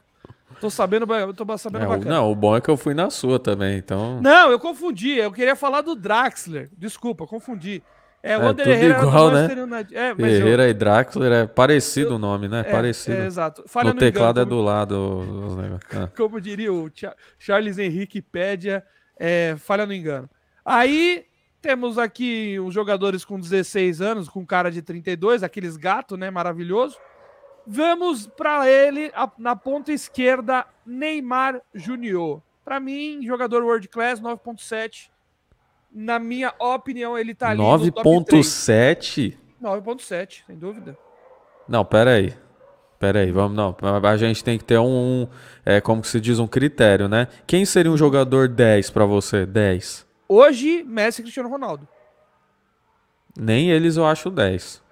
[0.61, 2.15] Tô sabendo, tô sabendo é, bacana.
[2.15, 4.21] Não, o bom é que eu fui na sua também, então.
[4.21, 5.17] Não, eu confundi.
[5.17, 6.69] Eu queria falar do Draxler.
[6.77, 7.83] Desculpa, confundi.
[8.27, 9.47] É, o é, Herrera igual, né?
[9.91, 10.69] É, Herrera eu...
[10.71, 12.15] e Draxler é parecido eu...
[12.15, 12.61] o nome, né?
[12.61, 13.17] É, parecido.
[13.17, 13.63] É, exato.
[13.67, 15.77] Falha no, teclado engano, é do lado.
[15.93, 16.09] Ah.
[16.17, 16.91] Como diria o
[17.37, 18.83] Charles Henrique Pédia,
[19.15, 20.27] é, falha no engano.
[20.65, 21.27] Aí
[21.61, 26.31] temos aqui os jogadores com 16 anos, com cara de 32, aqueles gatos, né?
[26.31, 26.97] Maravilhoso.
[27.67, 32.41] Vamos para ele a, na ponta esquerda, Neymar Júnior.
[32.63, 35.13] Para mim, jogador world class 9.7
[35.95, 39.37] na minha opinião, ele tá ali 9.7?
[39.63, 40.97] 9.7, sem dúvida.
[41.67, 42.33] Não, pera aí.
[42.99, 43.75] Pera aí, vamos não.
[44.03, 44.85] A gente tem que ter um,
[45.23, 45.27] um
[45.65, 47.29] é, como que se diz, um critério, né?
[47.47, 49.45] Quem seria um jogador 10 para você?
[49.45, 50.05] 10.
[50.27, 51.87] Hoje, Messi e Cristiano Ronaldo.
[53.37, 54.83] Nem eles eu acho 10.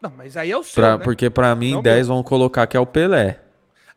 [0.00, 1.04] Não, mas aí é o seu, pra, né?
[1.04, 3.40] Porque para mim, não 10 vão colocar que é o Pelé.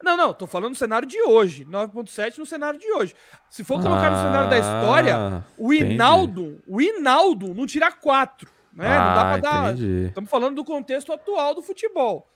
[0.04, 1.64] Não, não, tô falando no cenário de hoje.
[1.64, 3.16] 9.7 no cenário de hoje.
[3.50, 8.52] Se for colocar ah, no cenário da história, o Hinaldo, o Hinaldo não tira 4.
[8.74, 8.86] Né?
[8.86, 9.80] Ah, não dá pra dar.
[9.80, 12.28] Estamos falando do contexto atual do futebol.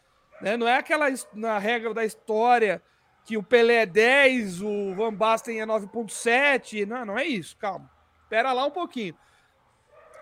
[0.41, 0.55] Né?
[0.55, 2.81] Não é aquela na regra da história.
[3.25, 6.85] que o Pelé é 10, o Van Basten é 9.7.
[6.85, 7.91] Não, não é isso, calma.
[8.23, 9.13] Espera lá um pouquinho.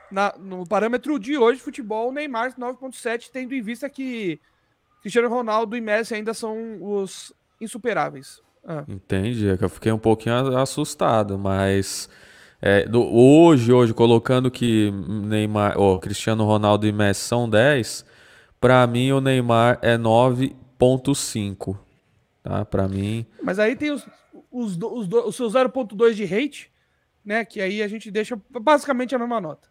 [0.10, 4.40] Na, no parâmetro de hoje, futebol, o Neymar 9.7, tendo em vista que
[5.06, 8.42] Cristiano Ronaldo e Messi ainda são os insuperáveis.
[8.68, 8.84] Ah.
[8.88, 12.10] Entendi, é que eu fiquei um pouquinho assustado, mas
[12.60, 18.04] é, do, hoje, hoje, colocando que Neymar, oh, Cristiano Ronaldo e Messi são 10,
[18.60, 21.78] para mim o Neymar é 9.5,
[22.42, 22.66] tá?
[22.66, 23.28] Para mim.
[23.44, 24.08] Mas aí tem os,
[24.52, 26.72] os, os, os seus 0.2 de hate,
[27.24, 27.46] né?
[27.46, 29.68] Que aí a gente deixa basicamente a mesma nota.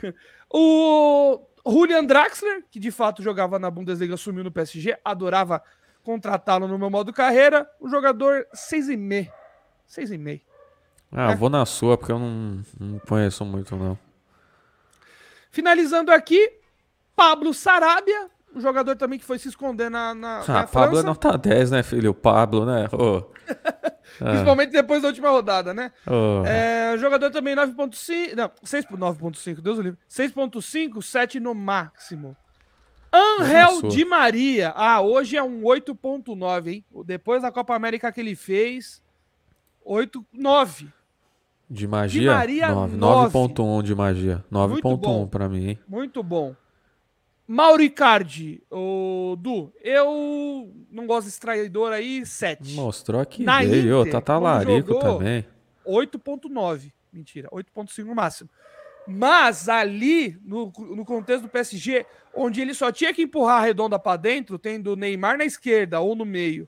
[0.50, 5.62] o Julian Draxler, que de fato jogava na Bundesliga, sumiu no PSG, adorava
[6.02, 7.68] contratá-lo no meu modo carreira.
[7.80, 9.30] O jogador 6,5.
[9.88, 10.42] 6,5.
[11.10, 11.36] Ah, é.
[11.36, 13.98] vou na sua, porque eu não, não conheço muito, não.
[15.50, 16.52] Finalizando aqui,
[17.14, 21.06] Pablo Sarabia, um jogador também que foi se esconder na, na, ah, na Pablo França.
[21.06, 22.10] não tá 10, né, filho?
[22.10, 22.88] O Pablo, né?
[22.92, 23.22] Oh.
[24.18, 25.92] Principalmente depois da última rodada, né?
[26.06, 26.44] Oh.
[26.46, 28.34] É, jogador também 9.5.
[28.34, 29.98] Não, 6.9.5, Deus o livre.
[30.08, 32.36] 6.5, 7 no máximo.
[33.12, 34.72] Angel Di Maria.
[34.74, 36.84] Ah, hoje é um 8.9, hein?
[37.04, 39.00] Depois da Copa América que ele fez,
[39.86, 40.88] 8.9.
[41.70, 42.20] De magia?
[42.20, 44.44] De Maria 9.1 de magia.
[44.52, 45.78] 9.1 para mim, hein?
[45.88, 46.54] Muito bom.
[47.46, 52.72] Mauricardi, o Du, eu não gosto desse traidor aí, 7.
[52.72, 55.44] Mostrou aqui Na veio, Inter, tá talarico também.
[55.86, 58.48] 8.9, mentira, 8.5 no máximo.
[59.06, 63.98] Mas ali, no, no contexto do PSG, onde ele só tinha que empurrar a redonda
[63.98, 66.66] para dentro, tendo Neymar na esquerda ou no meio,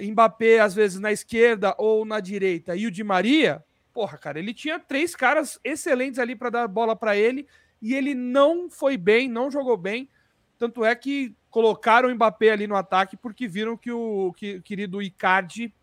[0.00, 4.54] Mbappé às vezes na esquerda ou na direita e o Di Maria, porra, cara, ele
[4.54, 7.46] tinha três caras excelentes ali para dar bola para ele
[7.82, 10.08] e ele não foi bem, não jogou bem.
[10.56, 14.62] Tanto é que colocaram o Mbappé ali no ataque porque viram que o, que, o
[14.62, 15.74] querido Icardi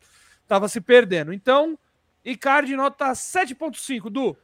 [0.42, 1.34] estava se perdendo.
[1.34, 1.78] Então,
[2.24, 4.38] Icardi nota 7.5, Du.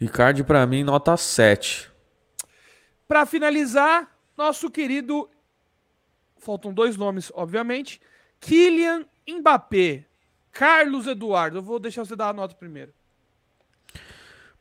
[0.00, 1.90] Icardi para mim nota 7.
[3.08, 5.28] Para finalizar, nosso querido
[6.36, 8.00] faltam dois nomes, obviamente.
[8.38, 10.06] Kylian Mbappé.
[10.52, 11.58] Carlos Eduardo.
[11.58, 12.92] Eu vou deixar você dar a nota primeiro.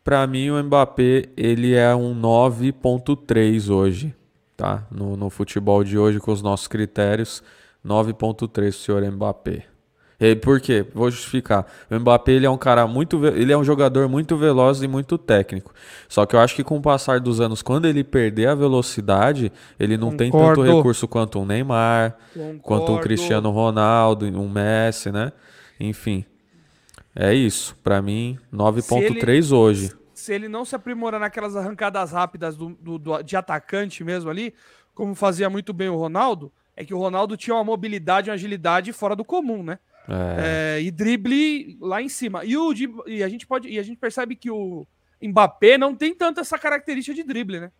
[0.07, 4.15] Para mim, o Mbappé ele é um 9.3 hoje,
[4.55, 4.87] tá?
[4.89, 7.43] No, no futebol de hoje, com os nossos critérios,
[7.85, 9.65] 9.3 senhor Mbappé.
[10.17, 10.85] E por quê?
[10.95, 11.65] Vou justificar.
[11.91, 15.17] O Mbappé ele é um cara muito, ele é um jogador muito veloz e muito
[15.17, 15.73] técnico.
[16.07, 19.51] Só que eu acho que com o passar dos anos, quando ele perder a velocidade,
[19.77, 20.17] ele não Concordo.
[20.17, 22.59] tem tanto recurso quanto um Neymar, Concordo.
[22.61, 25.33] quanto um Cristiano Ronaldo, um Messi, né?
[25.77, 26.23] Enfim.
[27.19, 27.75] É isso.
[27.84, 29.91] Para mim, 9.3 hoje.
[30.13, 34.53] Se ele não se aprimorar naquelas arrancadas rápidas do, do, do, de atacante mesmo ali,
[34.93, 38.93] como fazia muito bem o Ronaldo, é que o Ronaldo tinha uma mobilidade, uma agilidade
[38.93, 39.80] fora do comum, né?
[40.08, 40.77] É.
[40.77, 42.45] É, e drible lá em cima.
[42.45, 42.71] E, o,
[43.08, 44.86] e, a gente pode, e a gente percebe que o
[45.21, 47.71] Mbappé não tem tanto essa característica de drible, né?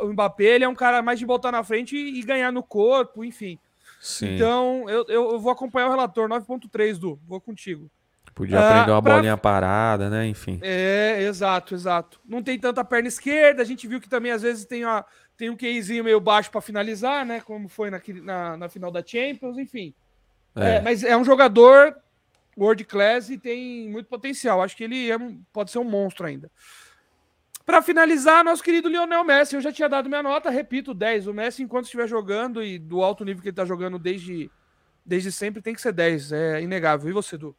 [0.00, 3.22] O Mbappé ele é um cara mais de botar na frente e, ganhar no corpo,
[3.22, 3.58] enfim.
[4.00, 4.34] Sim.
[4.34, 7.20] Então eu, eu, eu vou acompanhar o relator 9.3 do.
[7.26, 7.90] Vou contigo.
[8.38, 9.14] Podia aprender uma pra...
[9.16, 10.24] bolinha parada, né?
[10.28, 10.60] Enfim.
[10.62, 12.20] É, exato, exato.
[12.24, 13.62] Não tem tanta perna esquerda.
[13.62, 15.04] A gente viu que também às vezes tem, uma,
[15.36, 17.40] tem um queizinho meio baixo para finalizar, né?
[17.40, 19.92] Como foi na, na, na final da Champions, enfim.
[20.54, 20.76] É.
[20.76, 21.96] É, mas é um jogador
[22.56, 24.62] world class e tem muito potencial.
[24.62, 25.18] Acho que ele é,
[25.52, 26.48] pode ser um monstro ainda.
[27.66, 29.56] Para finalizar, nosso querido Lionel Messi.
[29.56, 31.26] Eu já tinha dado minha nota, repito, 10.
[31.26, 34.48] O Messi, enquanto estiver jogando e do alto nível que ele está jogando desde,
[35.04, 36.30] desde sempre, tem que ser 10.
[36.30, 37.10] É inegável.
[37.10, 37.56] E você, Du?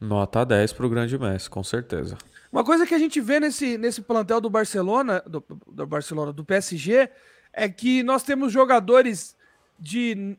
[0.00, 2.18] Nota 10 para o grande Messi, com certeza.
[2.52, 6.44] Uma coisa que a gente vê nesse, nesse plantel do Barcelona, do, do Barcelona, do
[6.44, 7.08] PSG,
[7.52, 9.36] é que nós temos jogadores
[9.78, 10.38] de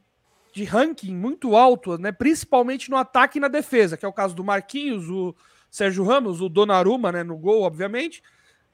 [0.58, 2.12] de ranking muito alto, né?
[2.12, 5.36] Principalmente no ataque e na defesa, que é o caso do Marquinhos, o
[5.70, 7.24] Sérgio Ramos, o Donnarumma, né?
[7.24, 8.24] No gol, obviamente.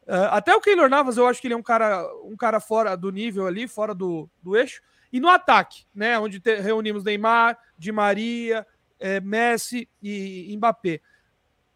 [0.08, 2.96] Uh, até o Keylor Navas, eu acho que ele é um cara, um cara fora
[2.96, 4.82] do nível ali, fora do, do eixo.
[5.12, 6.17] E no ataque, né?
[6.17, 8.65] Onde te, reunimos Neymar, Di Maria,
[9.04, 11.02] é, Messi e Mbappé.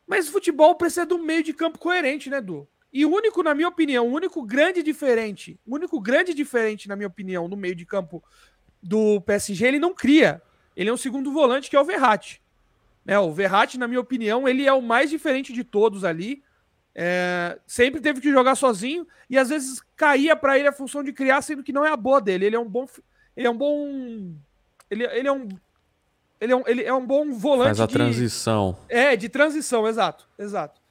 [0.07, 2.65] Mas futebol precisa de um meio de campo coerente, né, Du?
[2.91, 6.95] E o único, na minha opinião, o único grande diferente, o único grande diferente, na
[6.95, 8.23] minha opinião, no meio de campo
[8.81, 10.41] do PSG, ele não cria.
[10.73, 12.41] Ele é um segundo volante que é o Verratti.
[13.03, 16.41] Né, o Verratti, na minha opinião, ele é o mais diferente de todos ali.
[16.95, 21.11] É, sempre teve que jogar sozinho e às vezes caía para ele a função de
[21.11, 22.45] criar, sendo que não é a boa dele.
[22.45, 22.87] Ele é um bom,
[23.35, 24.33] ele é um bom,
[24.89, 25.47] ele, ele é um,
[26.39, 27.67] ele é um, ele é um bom volante.
[27.67, 28.77] Faz a de, transição.
[28.87, 30.81] É, de transição, exato, exato.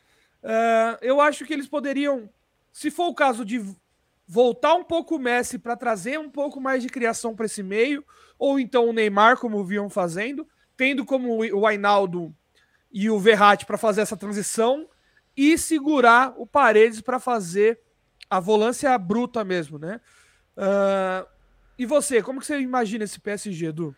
[0.42, 2.28] É, eu acho que eles poderiam,
[2.72, 3.64] se for o caso de
[4.26, 8.04] voltar um pouco o Messi para trazer um pouco mais de criação para esse meio,
[8.38, 12.35] ou então o Neymar, como vinham fazendo, tendo como o Ainaldo
[12.92, 14.88] e o Verratti para fazer essa transição
[15.37, 17.78] e segurar o Paredes para fazer
[18.28, 20.00] a volância bruta mesmo, né?
[20.56, 21.26] Uh,
[21.78, 23.94] e você, como que você imagina esse PSG, Edu?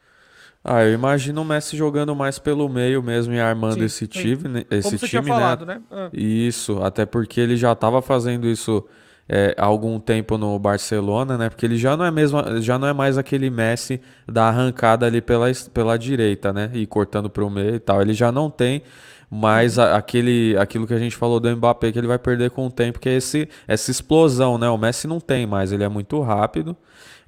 [0.63, 4.07] Ah, eu imagino o Messi jogando mais pelo meio mesmo e armando sim, esse sim.
[4.07, 5.29] time, esse Como time, tinha né?
[5.29, 5.75] falado, né?
[5.75, 5.83] né?
[5.91, 6.11] Ah.
[6.13, 8.85] Isso, até porque ele já estava fazendo isso
[9.29, 11.51] é, há algum tempo no Barcelona, né?
[11.51, 15.21] Porque ele já não é mesmo, já não é mais aquele Messi da arrancada ali
[15.21, 16.71] pela, pela direita, né?
[16.73, 18.01] E cortando para o meio e tal.
[18.01, 18.83] Ele já não tem
[19.31, 22.67] mais a, aquele, aquilo que a gente falou do Mbappé que ele vai perder com
[22.67, 24.69] o tempo, que é esse, essa explosão, né?
[24.69, 26.77] O Messi não tem mais, ele é muito rápido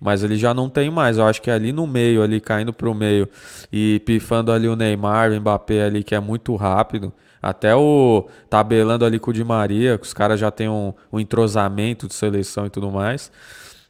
[0.01, 1.19] mas ele já não tem mais.
[1.19, 3.29] Eu acho que é ali no meio, ali caindo para o meio
[3.71, 7.13] e pifando ali o Neymar, o Mbappé ali que é muito rápido.
[7.43, 11.21] Até o tabelando ali com o Di Maria, que os caras já têm um, um,
[11.21, 13.31] entrosamento de seleção e tudo mais.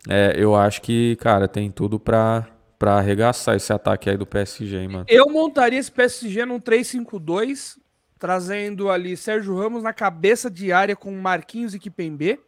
[0.08, 2.46] É, eu acho que, cara, tem tudo para
[2.78, 5.04] para arregaçar esse ataque aí do PSG, hein, mano.
[5.06, 7.76] Eu montaria esse PSG num 3-5-2,
[8.20, 12.38] trazendo ali Sérgio Ramos na cabeça de área com Marquinhos e Kipembe.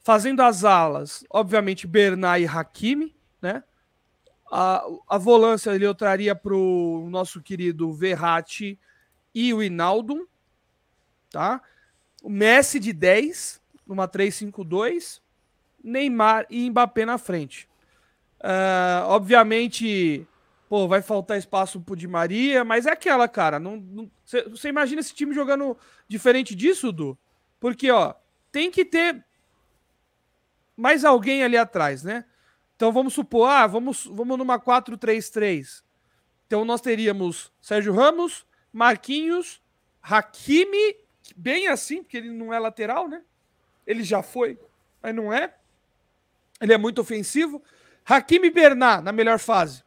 [0.00, 3.62] Fazendo as alas, obviamente, Bernard e Hakimi, né?
[4.50, 8.78] A, a volância ele eu traria para o nosso querido Verratti
[9.34, 10.26] e o Inaldo,
[11.30, 11.60] tá?
[12.22, 15.20] O Messi de 10, numa 3-5-2,
[15.82, 17.68] Neymar e Mbappé na frente.
[18.40, 20.26] Uh, obviamente,
[20.68, 23.60] pô, vai faltar espaço pro Di Maria, mas é aquela, cara.
[24.24, 25.76] Você imagina esse time jogando
[26.08, 27.16] diferente disso, Du?
[27.60, 28.14] Porque, ó,
[28.52, 29.24] tem que ter
[30.76, 32.24] mais alguém ali atrás, né?
[32.74, 35.82] Então vamos supor, ah, vamos, vamos numa 4-3-3.
[36.46, 39.62] Então nós teríamos Sérgio Ramos, Marquinhos,
[40.02, 40.96] Hakimi,
[41.34, 43.22] bem assim, porque ele não é lateral, né?
[43.86, 44.58] Ele já foi,
[45.02, 45.54] mas não é.
[46.60, 47.62] Ele é muito ofensivo.
[48.04, 49.85] Hakimi Bernat, na melhor fase.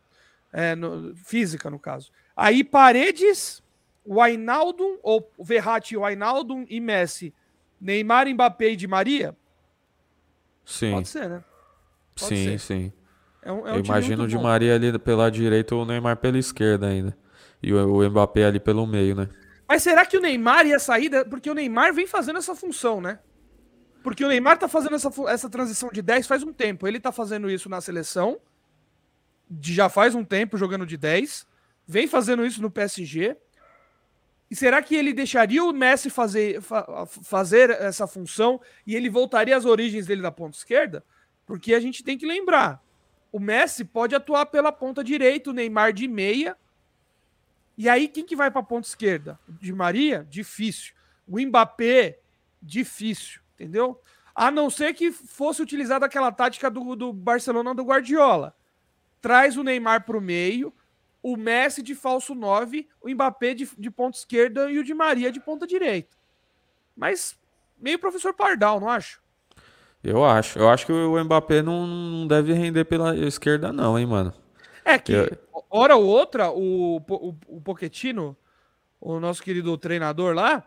[0.51, 2.11] É, no, física, no caso.
[2.35, 3.61] Aí Paredes,
[4.03, 7.33] o Ainaldo, ou Verratti, o Ainaldo e Messi.
[7.79, 9.35] Neymar, Mbappé e Di Maria.
[10.65, 10.91] Sim.
[10.93, 11.43] Pode ser, né?
[12.19, 12.59] Pode sim, ser.
[12.59, 12.93] sim.
[13.41, 16.17] É um, é um Eu imagino o Di Maria ali pela direita ou o Neymar
[16.17, 17.17] pela esquerda ainda.
[17.61, 19.29] E o, o Mbappé ali pelo meio, né?
[19.67, 21.09] Mas será que o Neymar ia sair?
[21.29, 23.19] Porque o Neymar vem fazendo essa função, né?
[24.03, 26.87] Porque o Neymar tá fazendo essa, essa transição de 10 faz um tempo.
[26.87, 28.39] Ele tá fazendo isso na seleção.
[29.49, 31.47] De já faz um tempo jogando de 10.
[31.87, 33.35] Vem fazendo isso no PSG.
[34.51, 39.55] E será que ele deixaria o Messi fazer, fa fazer essa função e ele voltaria
[39.55, 41.03] às origens dele na ponta esquerda?
[41.45, 42.83] Porque a gente tem que lembrar:
[43.31, 46.57] o Messi pode atuar pela ponta direita, o Neymar de meia.
[47.77, 49.39] E aí, quem que vai para a ponta esquerda?
[49.47, 50.27] De Maria?
[50.29, 50.93] Difícil.
[51.27, 52.19] O Mbappé?
[52.61, 53.39] Difícil.
[53.53, 54.01] Entendeu?
[54.35, 58.55] A não ser que fosse utilizada aquela tática do, do Barcelona do Guardiola.
[59.21, 60.73] Traz o Neymar para o meio,
[61.21, 65.31] o Messi de falso 9, o Mbappé de, de ponta esquerda e o de Maria
[65.31, 66.15] de ponta direita.
[66.95, 67.37] Mas
[67.77, 69.21] meio professor Pardal, não acho?
[70.03, 70.57] Eu acho.
[70.57, 74.33] Eu acho que o Mbappé não, não deve render pela esquerda, não, hein, mano.
[74.85, 75.29] É que, eu...
[75.69, 78.35] hora ou outra, o, o, o Pochettino,
[78.99, 80.65] o nosso querido treinador lá,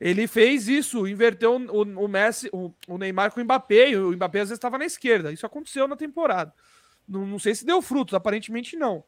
[0.00, 4.12] ele fez isso, inverteu o, o Messi, o, o, Neymar com o Mbappé, e o
[4.12, 5.32] Mbappé às vezes estava na esquerda.
[5.32, 6.52] Isso aconteceu na temporada.
[7.08, 9.04] Não, não sei se deu frutos, aparentemente não.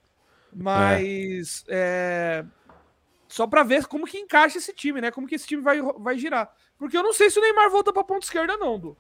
[0.53, 2.45] Mas é.
[2.45, 2.45] É,
[3.29, 5.11] só para ver como que encaixa esse time, né?
[5.11, 6.51] Como que esse time vai, vai girar.
[6.79, 8.97] Porque eu não sei se o Neymar volta para ponta esquerda não, Du.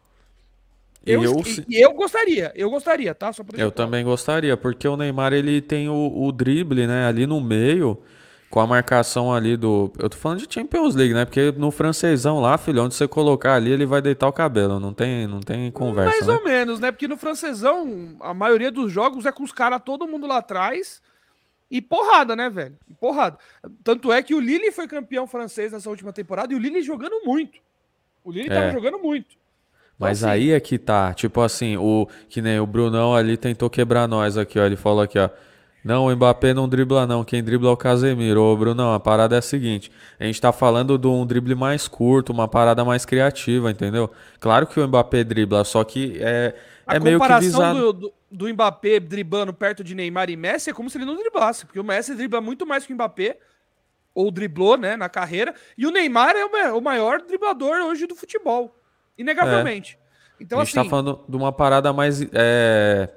[1.07, 3.33] Eu, eu, eu gostaria, eu gostaria, tá?
[3.33, 7.07] Só eu também gostaria, porque o Neymar ele tem o, o drible, né?
[7.07, 8.03] Ali no meio,
[8.51, 9.93] com a marcação ali do.
[9.99, 11.25] Eu tô falando de Champions League, né?
[11.25, 14.81] Porque no francesão lá, filho, onde você colocar ali, ele vai deitar o cabelo.
[14.81, 16.11] Não tem, não tem conversa.
[16.11, 16.35] Mais né?
[16.35, 16.91] ou menos, né?
[16.91, 21.03] Porque no francesão, a maioria dos jogos é com os caras todo mundo lá atrás.
[21.71, 22.79] E porrada, né, velho?
[22.89, 23.37] E porrada.
[23.85, 27.23] Tanto é que o Lille foi campeão francês nessa última temporada e o Lille jogando
[27.27, 27.61] muito.
[28.25, 28.55] O Lille é.
[28.55, 29.37] tava jogando muito.
[29.99, 33.37] Então, Mas assim, aí é que tá, tipo assim, o que nem o Brunão ali
[33.37, 34.65] tentou quebrar nós aqui, ó.
[34.65, 35.29] Ele falou aqui, ó.
[35.89, 37.25] Não, o Mbappé não dribla, não.
[37.25, 38.43] Quem dribla é o Casemiro.
[38.43, 39.91] Ô, Brunão, a parada é a seguinte:
[40.21, 44.11] a gente tá falando de um drible mais curto, uma parada mais criativa, entendeu?
[44.39, 46.55] Claro que o Mbappé dribla, só que é,
[46.87, 47.95] é meio que visado.
[47.95, 51.65] Do, do Mbappé driblando perto de Neymar e Messi é como se ele não driblasse,
[51.65, 53.39] porque o Messi dribla muito mais que o Mbappé,
[54.15, 58.79] ou driblou, né, na carreira, e o Neymar é o maior driblador hoje do futebol,
[59.17, 59.99] inegavelmente.
[60.05, 60.09] É.
[60.45, 62.21] Então, a gente tá assim, tá falando de uma parada mais.
[62.35, 63.09] É...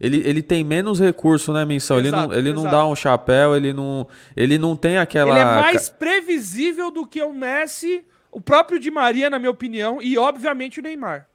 [0.00, 1.98] Ele, ele tem menos recurso, né, Missão?
[1.98, 5.30] ele não, ele não dá um chapéu, ele não, ele não tem aquela.
[5.30, 10.00] Ele é mais previsível do que o Messi, o próprio Di Maria, na minha opinião,
[10.00, 11.26] e obviamente o Neymar.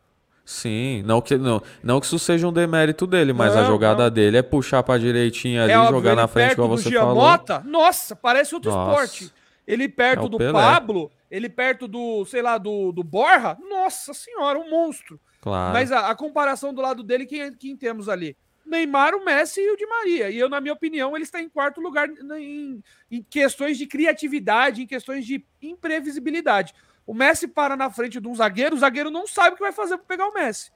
[0.43, 4.03] Sim, não que, não, não que isso seja um demérito dele, mas não, a jogada
[4.03, 4.11] não.
[4.11, 7.39] dele é puxar pra direitinha ali, é, jogar na frente, como você falou.
[7.65, 8.91] Nossa, parece outro Nossa.
[8.91, 9.33] esporte.
[9.67, 10.51] Ele perto é do Pelé.
[10.51, 15.19] Pablo, ele perto do, sei lá, do, do Borra, nossa senhora, um monstro.
[15.41, 15.73] Claro.
[15.73, 18.37] Mas a, a comparação do lado dele, quem, quem temos ali?
[18.65, 20.29] Neymar, o Messi e o Di Maria.
[20.29, 24.81] E eu, na minha opinião, ele está em quarto lugar em, em questões de criatividade,
[24.81, 26.73] em questões de imprevisibilidade.
[27.05, 29.71] O Messi para na frente de um zagueiro, o zagueiro não sabe o que vai
[29.71, 30.71] fazer para pegar o Messi.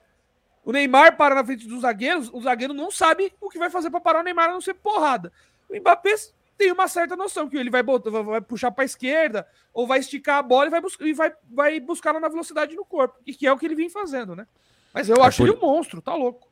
[0.64, 3.90] O Neymar para na frente dos zagueiros, o zagueiro não sabe o que vai fazer
[3.90, 5.32] para parar o Neymar a não ser porrada.
[5.68, 6.14] O Mbappé
[6.56, 9.98] tem uma certa noção que ele vai, botar, vai puxar para a esquerda ou vai
[9.98, 13.46] esticar a bola e vai, buscar, e vai, vai buscar na velocidade no corpo, que
[13.46, 14.46] é o que ele vem fazendo, né?
[14.92, 15.48] Mas eu é acho por...
[15.48, 16.49] ele um monstro, tá louco.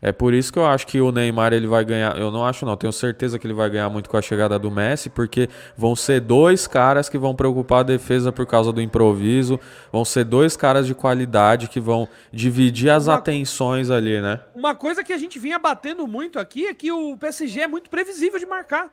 [0.00, 2.16] É por isso que eu acho que o Neymar ele vai ganhar.
[2.16, 2.76] Eu não acho, não.
[2.76, 6.20] Tenho certeza que ele vai ganhar muito com a chegada do Messi, porque vão ser
[6.20, 9.58] dois caras que vão preocupar a defesa por causa do improviso.
[9.90, 14.40] Vão ser dois caras de qualidade que vão dividir as uma, atenções ali, né?
[14.54, 17.90] Uma coisa que a gente vinha batendo muito aqui é que o PSG é muito
[17.90, 18.92] previsível de marcar.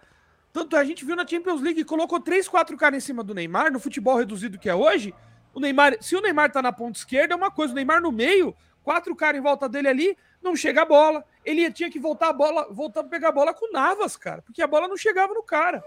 [0.51, 3.71] Tanto a gente viu na Champions League, colocou três, quatro caras em cima do Neymar,
[3.71, 5.13] no futebol reduzido que é hoje.
[5.53, 7.73] O Neymar, se o Neymar tá na ponta esquerda, é uma coisa.
[7.73, 11.25] O Neymar no meio, quatro caras em volta dele ali não chega a bola.
[11.43, 14.61] Ele tinha que voltar a bola, voltar a pegar a bola com Navas, cara, porque
[14.61, 15.83] a bola não chegava no cara.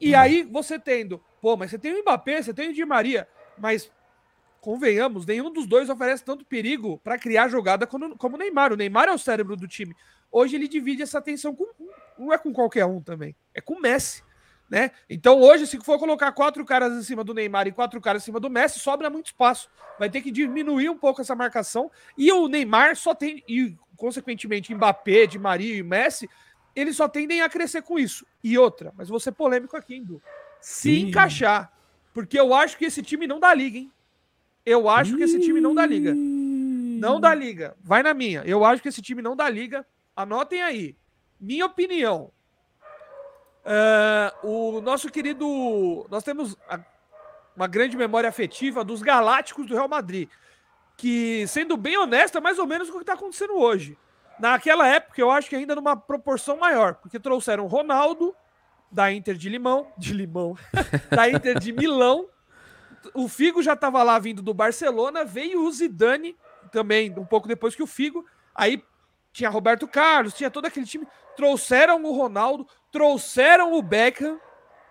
[0.00, 0.18] E hum.
[0.18, 3.26] aí você tendo, pô, mas você tem o Mbappé, você tem o Di Maria,
[3.58, 3.90] mas
[4.60, 8.72] convenhamos, nenhum dos dois oferece tanto perigo para criar jogada como, como o Neymar.
[8.72, 9.96] O Neymar é o cérebro do time.
[10.30, 11.66] Hoje ele divide essa atenção com
[12.18, 14.22] não é com qualquer um também, é com o Messi.
[14.70, 14.92] Né?
[15.08, 18.26] Então hoje, se for colocar quatro caras em cima do Neymar e quatro caras em
[18.26, 19.68] cima do Messi, sobra muito espaço.
[19.98, 21.90] Vai ter que diminuir um pouco essa marcação.
[22.16, 26.30] E o Neymar só tem, e consequentemente Mbappé, de Maria e Messi,
[26.74, 28.24] eles só tendem a crescer com isso.
[28.44, 30.22] E outra, mas vou ser polêmico aqui, Indu.
[30.60, 31.08] Se Sim.
[31.08, 31.72] encaixar,
[32.14, 33.92] porque eu acho que esse time não dá liga, hein?
[34.64, 36.14] Eu acho que esse time não dá liga.
[36.14, 37.74] Não dá liga.
[37.80, 38.42] Vai na minha.
[38.44, 39.84] Eu acho que esse time não dá liga.
[40.14, 40.96] Anotem aí.
[41.40, 42.30] Minha opinião.
[43.70, 46.04] Uh, o nosso querido.
[46.10, 46.80] Nós temos a,
[47.54, 50.28] uma grande memória afetiva dos Galácticos do Real Madrid.
[50.96, 53.96] Que, sendo bem honesto, é mais ou menos o que está acontecendo hoje.
[54.40, 58.34] Naquela época, eu acho que ainda numa proporção maior, porque trouxeram Ronaldo,
[58.90, 60.56] da Inter de Limão, de Limão,
[61.08, 62.26] da Inter de Milão.
[63.14, 66.36] O Figo já estava lá vindo do Barcelona, veio o Zidane
[66.72, 68.26] também, um pouco depois que o Figo.
[68.54, 68.82] Aí
[69.32, 71.06] tinha Roberto Carlos, tinha todo aquele time.
[71.36, 74.40] Trouxeram o Ronaldo, trouxeram o Beckham,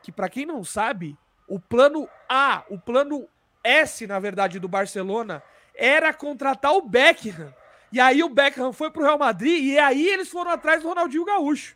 [0.02, 1.18] que para quem não sabe,
[1.48, 3.28] o plano A, o plano
[3.64, 5.44] S, na verdade, do Barcelona,
[5.76, 7.54] era contratar o Beckham.
[7.92, 11.26] E aí o Beckham foi pro Real Madrid e aí eles foram atrás do Ronaldinho
[11.26, 11.76] Gaúcho.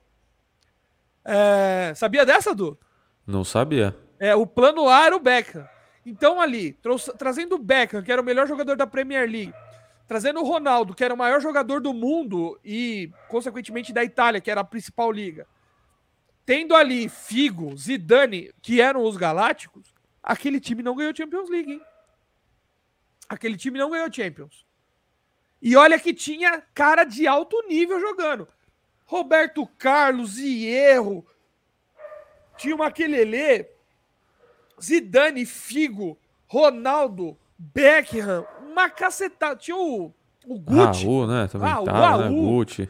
[1.26, 2.78] É, sabia dessa, Du?
[3.26, 3.95] Não sabia.
[4.20, 5.68] É, o plano A era o Beckham.
[6.05, 9.53] Então ali, trouxe, trazendo o Beckham, que era o melhor jogador da Premier League,
[10.08, 14.51] trazendo o Ronaldo, que era o maior jogador do mundo e, consequentemente, da Itália, que
[14.51, 15.47] era a principal liga,
[16.45, 21.82] tendo ali Figo, Zidane, que eram os galácticos, aquele time não ganhou Champions League, hein?
[23.30, 24.66] Aquele time não ganhou Champions.
[25.62, 28.47] E olha que tinha cara de alto nível jogando.
[29.06, 31.26] Roberto Carlos, Hierro,
[32.58, 33.68] tinha uma Maquelele,
[34.82, 39.56] Zidane, Figo, Ronaldo, Beckham, uma cacetada.
[39.56, 40.14] Tinha o,
[40.46, 41.06] o Gucci.
[41.06, 41.48] Raul, né?
[41.48, 42.36] Também ah, tava, né?
[42.36, 42.90] Gucci.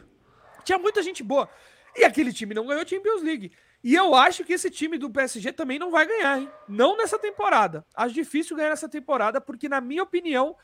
[0.64, 1.48] Tinha muita gente boa.
[1.94, 3.52] E aquele time não ganhou Champions League.
[3.82, 6.50] E eu acho que esse time do PSG também não vai ganhar, hein?
[6.66, 7.84] Não nessa temporada.
[7.94, 10.56] Acho difícil ganhar nessa temporada, porque, na minha opinião,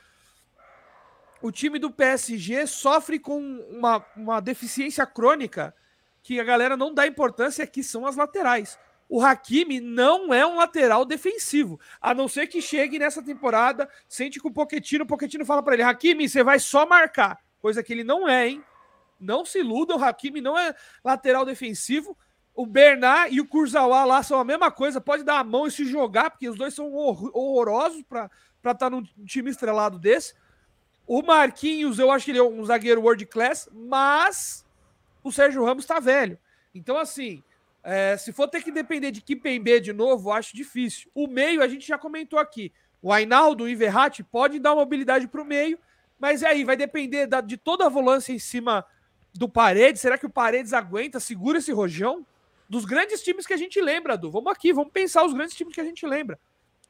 [1.43, 3.39] o time do PSG sofre com
[3.71, 5.75] uma, uma deficiência crônica
[6.23, 8.79] que a galera não dá importância, que são as laterais
[9.11, 11.81] o Hakimi não é um lateral defensivo.
[12.01, 15.75] A não ser que chegue nessa temporada, sente com o Poquetino, o Poquetino fala para
[15.75, 17.41] ele: Hakimi, você vai só marcar.
[17.61, 18.65] Coisa que ele não é, hein?
[19.19, 20.73] Não se iludam, o Hakimi não é
[21.05, 22.17] lateral defensivo.
[22.55, 25.71] O Bernard e o Kurzawa lá são a mesma coisa, pode dar a mão e
[25.73, 30.35] se jogar, porque os dois são horrorosos para estar tá num time estrelado desse.
[31.07, 34.65] O Marquinhos, eu acho que ele é um zagueiro world class, mas
[35.23, 36.39] o Sérgio Ramos está velho.
[36.73, 37.43] Então, assim,
[37.83, 41.11] é, se for ter que depender de Kipembe de novo, acho difícil.
[41.15, 42.73] O meio, a gente já comentou aqui.
[43.03, 45.79] O Ainaldo e Verratti pode dar mobilidade para o meio,
[46.19, 48.85] mas aí vai depender da, de toda a volância em cima
[49.33, 50.03] do Paredes.
[50.03, 52.27] Será que o Paredes aguenta, segura esse rojão?
[52.69, 54.31] Dos grandes times que a gente lembra, Du.
[54.31, 56.39] Vamos aqui, vamos pensar os grandes times que a gente lembra.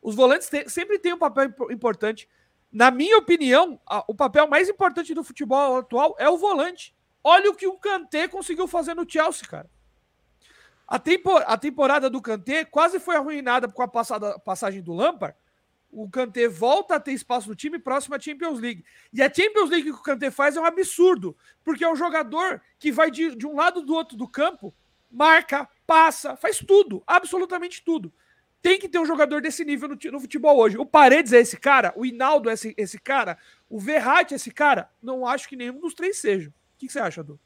[0.03, 2.28] Os volantes te, sempre têm um papel importante.
[2.72, 6.95] Na minha opinião, a, o papel mais importante do futebol atual é o volante.
[7.22, 9.70] Olha o que o Kanté conseguiu fazer no Chelsea, cara.
[10.91, 11.01] A,
[11.47, 15.36] a temporada do Kanté quase foi arruinada com a passada, passagem do Lampard,
[15.93, 18.84] o Kanté volta a ter espaço no time próximo à Champions League.
[19.12, 22.61] E a Champions League que o Kanté faz é um absurdo, porque é um jogador
[22.76, 24.74] que vai de, de um lado do outro do campo,
[25.09, 28.12] marca, passa, faz tudo, absolutamente tudo.
[28.61, 30.76] Tem que ter um jogador desse nível no, no futebol hoje.
[30.76, 33.38] O Paredes é esse cara, o Hinaldo é esse, esse cara,
[33.68, 34.91] o Verratti é esse cara.
[35.01, 36.51] Não acho que nenhum dos três seja.
[36.51, 37.38] O que, que você acha, Du?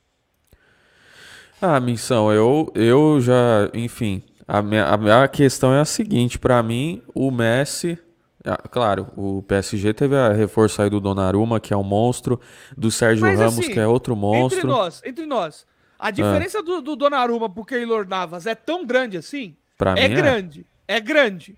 [1.61, 6.63] Ah, missão, eu, eu já, enfim, a minha, a minha questão é a seguinte, para
[6.63, 7.99] mim, o Messi,
[8.45, 12.39] ah, claro, o PSG teve a reforço aí do Donnarumma, que é um monstro,
[12.77, 14.59] do Sérgio Mas, Ramos, assim, que é outro monstro.
[14.59, 15.67] Entre nós, entre nós,
[15.99, 16.63] a diferença ah.
[16.63, 19.57] do, do Donnarumma pro Keylor Navas é tão grande assim?
[19.79, 20.97] Pra é mim grande, é.
[20.97, 21.57] é grande.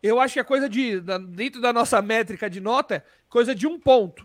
[0.00, 1.00] Eu acho que é coisa de,
[1.30, 4.24] dentro da nossa métrica de nota, coisa de um ponto,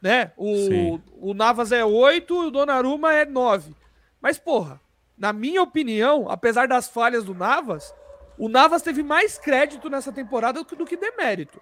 [0.00, 0.32] né?
[0.34, 3.74] O, o Navas é 8 e o Donnarumma é 9.
[4.22, 4.80] Mas, porra,
[5.18, 7.92] na minha opinião, apesar das falhas do Navas,
[8.38, 11.60] o Navas teve mais crédito nessa temporada do que, que demérito.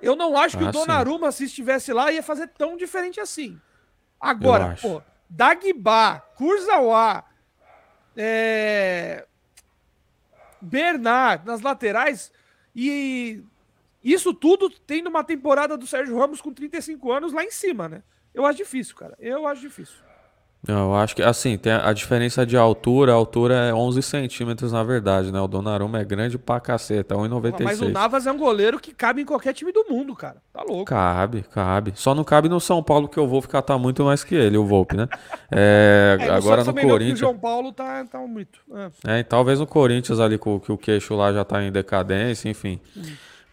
[0.00, 1.38] Eu não acho que ah, o Donnarumma, sim.
[1.38, 3.58] se estivesse lá, ia fazer tão diferente assim.
[4.20, 7.24] Agora, pô, Dagba, Kurzawa,
[8.16, 9.26] é...
[10.60, 12.32] Bernard nas laterais
[12.74, 13.42] e
[14.02, 18.02] isso tudo tendo uma temporada do Sérgio Ramos com 35 anos lá em cima, né?
[18.34, 19.16] Eu acho difícil, cara.
[19.18, 20.07] Eu acho difícil.
[20.66, 24.82] Eu acho que, assim, tem a, diferença de altura, a altura é 11 centímetros na
[24.82, 25.40] verdade, né?
[25.40, 27.62] O Donnarumma é grande pra caceta, 1,96.
[27.62, 30.36] Mas o Navas é um goleiro que cabe em qualquer time do mundo, cara.
[30.52, 30.86] Tá louco.
[30.86, 31.92] Cabe, cabe.
[31.94, 34.58] Só não cabe no São Paulo que eu vou ficar tá muito mais que ele,
[34.58, 35.08] o Volpe, né?
[35.50, 37.18] É, é, agora no Corinthians...
[37.18, 38.60] O João Paulo tá, tá muito.
[39.06, 39.20] É.
[39.20, 42.78] é, talvez no Corinthians ali, que o queixo lá já tá em decadência, enfim...
[42.94, 43.02] Hum.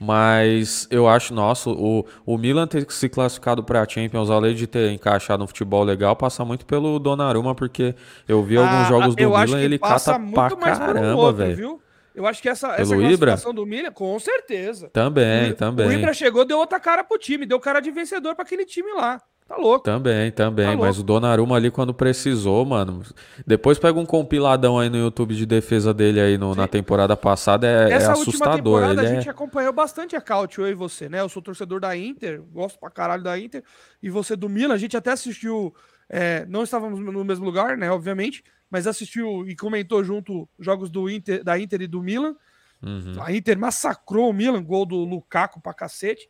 [0.06, 4.68] Mas eu acho, nossa, o, o Milan ter se classificado para a Champions, além de
[4.68, 7.96] ter encaixado um futebol legal, passa muito pelo Donnarumma, porque
[8.28, 11.82] eu vi alguns ah, jogos do Milan ele cata pra caramba, velho.
[12.14, 14.90] Eu acho que essa, essa classificação do Milan, com certeza.
[14.90, 15.88] Também, o, também.
[15.88, 18.94] O Ibra chegou, deu outra cara pro time, deu cara de vencedor para aquele time
[18.94, 19.20] lá.
[19.48, 19.84] Tá louco.
[19.84, 20.66] Também, também.
[20.66, 23.04] Tá mas o Donnarumma ali quando precisou, mano.
[23.46, 27.68] Depois pega um compiladão aí no YouTube de defesa dele aí no, na temporada passada.
[27.68, 28.54] É, é Essa é assustador.
[28.54, 31.22] Última temporada Ele a gente acompanhou bastante a Cautio, eu e você, né?
[31.22, 33.64] Eu sou torcedor da Inter, gosto pra caralho da Inter.
[34.02, 35.76] E você do Milan, a gente até assistiu.
[36.10, 37.92] É, não estávamos no mesmo lugar, né?
[37.92, 42.36] Obviamente, mas assistiu e comentou junto jogos do Inter, da Inter e do Milan.
[42.82, 43.22] Uhum.
[43.22, 46.28] A Inter massacrou o Milan, gol do Lukaku pra cacete.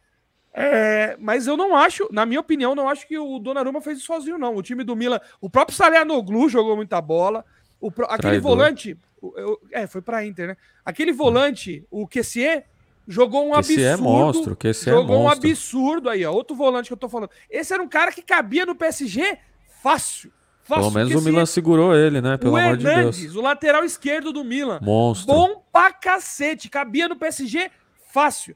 [0.58, 4.08] É, mas eu não acho, na minha opinião, não acho que o Donnarumma fez isso
[4.08, 4.56] sozinho, não.
[4.56, 7.44] O time do Milan, o próprio Salianoglu jogou muita bola.
[7.82, 8.42] O, aquele Traidor.
[8.42, 10.58] volante, eu, é, foi pra Inter, né?
[10.86, 12.66] Aquele volante, o Kessier,
[13.06, 13.82] jogou um absurdo.
[13.82, 16.32] é monstro, Kessier é jogou é um absurdo aí, ó.
[16.32, 17.32] Outro volante que eu tô falando.
[17.50, 19.38] Esse era um cara que cabia no PSG
[19.84, 20.32] fácil.
[20.64, 22.38] Fácil, Pelo menos o Milan segurou ele, né?
[22.38, 23.36] Pelo o amor Hernandes, de Deus.
[23.36, 24.80] o lateral esquerdo do Milan.
[24.82, 25.32] Monstro.
[25.32, 26.70] Bom pra cacete.
[26.70, 27.70] Cabia no PSG
[28.12, 28.56] fácil.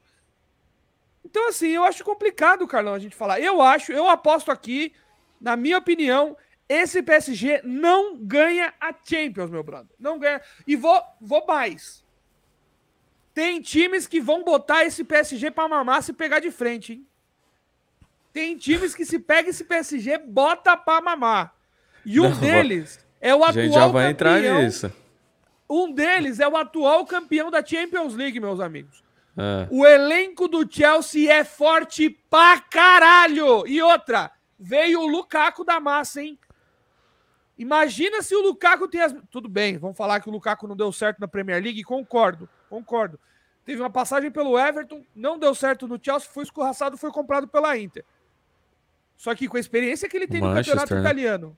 [1.30, 3.40] Então, assim, eu acho complicado, Carlão, a gente falar.
[3.40, 4.92] Eu acho, eu aposto aqui,
[5.40, 6.36] na minha opinião,
[6.68, 9.94] esse PSG não ganha a Champions, meu brother.
[9.98, 10.40] Não ganha.
[10.66, 12.04] E vou, vou mais.
[13.32, 17.06] Tem times que vão botar esse PSG para mamar se pegar de frente, hein?
[18.32, 21.54] Tem times que se pega esse PSG, bota para mamar.
[22.04, 23.62] E um não, deles é o atual campeão.
[23.62, 24.40] A gente já vai campeão.
[24.40, 24.92] entrar nisso.
[25.68, 29.04] Um deles é o atual campeão da Champions League, meus amigos.
[29.36, 29.68] É.
[29.70, 33.66] O elenco do Chelsea é forte pra caralho.
[33.66, 36.38] E outra, veio o Lukaku da massa, hein?
[37.56, 39.14] Imagina se o Lukaku tem as.
[39.30, 43.20] Tudo bem, vamos falar que o Lukaku não deu certo na Premier League, concordo, concordo.
[43.64, 47.76] Teve uma passagem pelo Everton, não deu certo no Chelsea, foi escorraçado, foi comprado pela
[47.76, 48.04] Inter.
[49.14, 51.00] Só que com a experiência que ele tem Manchester, no campeonato né?
[51.00, 51.56] italiano.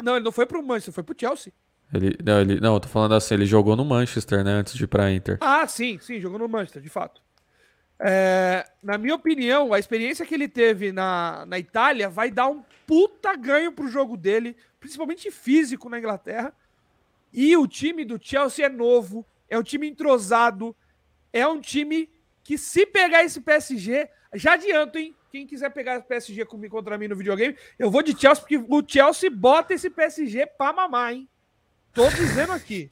[0.00, 1.52] Não, ele não foi pro Manchester, foi pro Chelsea.
[1.92, 4.84] Ele, não, ele, não, eu tô falando assim, ele jogou no Manchester, né, antes de
[4.84, 5.38] ir pra Inter.
[5.40, 7.22] Ah, sim, sim, jogou no Manchester, de fato.
[8.00, 12.62] É, na minha opinião, a experiência que ele teve na, na Itália vai dar um
[12.86, 16.52] puta ganho pro jogo dele, principalmente físico na Inglaterra.
[17.32, 20.76] E o time do Chelsea é novo, é um time entrosado,
[21.32, 22.08] é um time
[22.44, 25.14] que se pegar esse PSG, já adianto, hein?
[25.30, 28.56] Quem quiser pegar esse PSG comigo contra mim no videogame, eu vou de Chelsea, porque
[28.56, 31.28] o Chelsea bota esse PSG pra mamar, hein?
[31.98, 32.88] Tô dizendo aqui.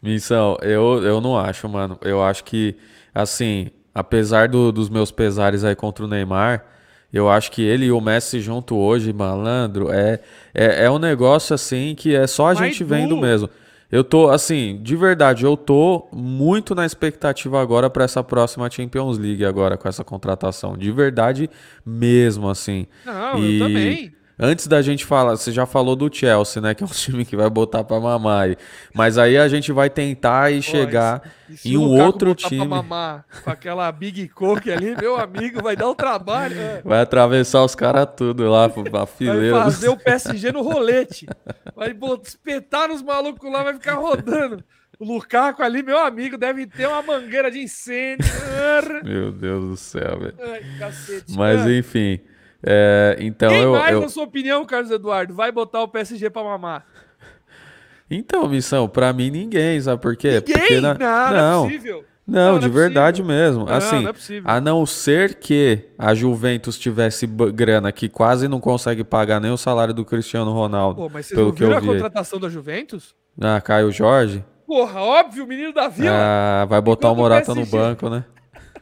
[0.00, 1.98] Missão, eu, eu não acho, mano.
[2.00, 2.76] Eu acho que,
[3.12, 6.64] assim, apesar do, dos meus pesares aí contra o Neymar,
[7.12, 10.20] eu acho que ele e o Messi junto hoje, malandro, é,
[10.54, 13.50] é, é um negócio assim que é só a gente vendo mesmo.
[13.90, 19.18] Eu tô, assim, de verdade, eu tô muito na expectativa agora para essa próxima Champions
[19.18, 20.76] League agora com essa contratação.
[20.76, 21.50] De verdade
[21.84, 22.86] mesmo, assim.
[23.04, 23.58] Não, e...
[23.58, 24.19] eu também.
[24.40, 26.74] Antes da gente falar, você já falou do Chelsea, né?
[26.74, 28.56] Que é um time que vai botar pra mamar aí.
[28.94, 31.22] Mas aí a gente vai tentar e chegar
[31.64, 32.66] em um outro time.
[32.66, 36.56] Pra mamar, com aquela Big Coke ali, meu amigo, vai dar um trabalho.
[36.56, 36.80] Né?
[36.84, 39.56] Vai atravessar os caras tudo lá pra fileira.
[39.56, 41.26] Vai fazer o PSG no rolete.
[41.76, 44.64] Vai espetar nos malucos lá, vai ficar rodando.
[44.98, 48.26] O Lukaku ali, meu amigo, deve ter uma mangueira de incêndio.
[49.02, 50.34] meu Deus do céu, velho.
[51.30, 52.20] Mas enfim.
[52.62, 54.00] É, então Quem eu, mais, eu...
[54.00, 56.86] na sua opinião, Carlos Eduardo, vai botar o PSG pra mamar?
[58.10, 60.42] Então, missão, pra mim ninguém, sabe por quê?
[60.46, 60.56] Ninguém?
[60.56, 60.94] Porque na...
[60.94, 62.04] não, não, é possível.
[62.26, 63.64] Não, não de é verdade mesmo.
[63.64, 68.60] Não, assim, não é a não ser que a Juventus tivesse grana que quase não
[68.60, 71.02] consegue pagar nem o salário do Cristiano Ronaldo.
[71.02, 71.74] Pô, mas vocês pelo que eu vi.
[71.74, 73.16] a contratação da Juventus?
[73.40, 74.44] Ah, Caio Jorge?
[74.64, 76.12] Porra, óbvio, menino da vila.
[76.12, 77.76] Ah, vai botar Enquanto o Morata PSG...
[77.76, 78.24] no banco, né?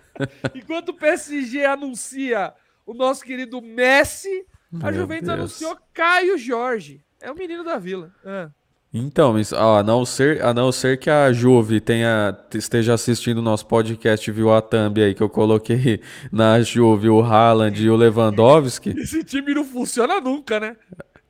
[0.55, 2.53] Enquanto o PSG anuncia
[2.89, 5.39] o nosso querido Messi, Meu a Juventus Deus.
[5.39, 7.05] anunciou Caio Jorge.
[7.20, 8.11] É o menino da vila.
[8.24, 8.49] É.
[8.95, 13.43] Então, ó, a, não ser, a não ser que a Juve tenha, esteja assistindo o
[13.43, 16.01] nosso podcast, viu a thumb aí que eu coloquei
[16.32, 18.95] na Juve, o Haaland e o Lewandowski.
[18.97, 20.74] Esse time não funciona nunca, né?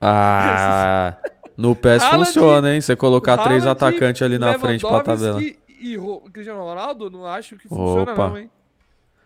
[0.00, 1.16] Ah,
[1.56, 2.80] no PES Haaland, funciona, hein?
[2.80, 5.42] Você colocar Haaland, três atacantes ali na frente pra tabela.
[5.42, 5.98] E, e
[6.32, 8.28] Cristiano Ronaldo, não acho que funciona Opa.
[8.28, 8.50] não, hein?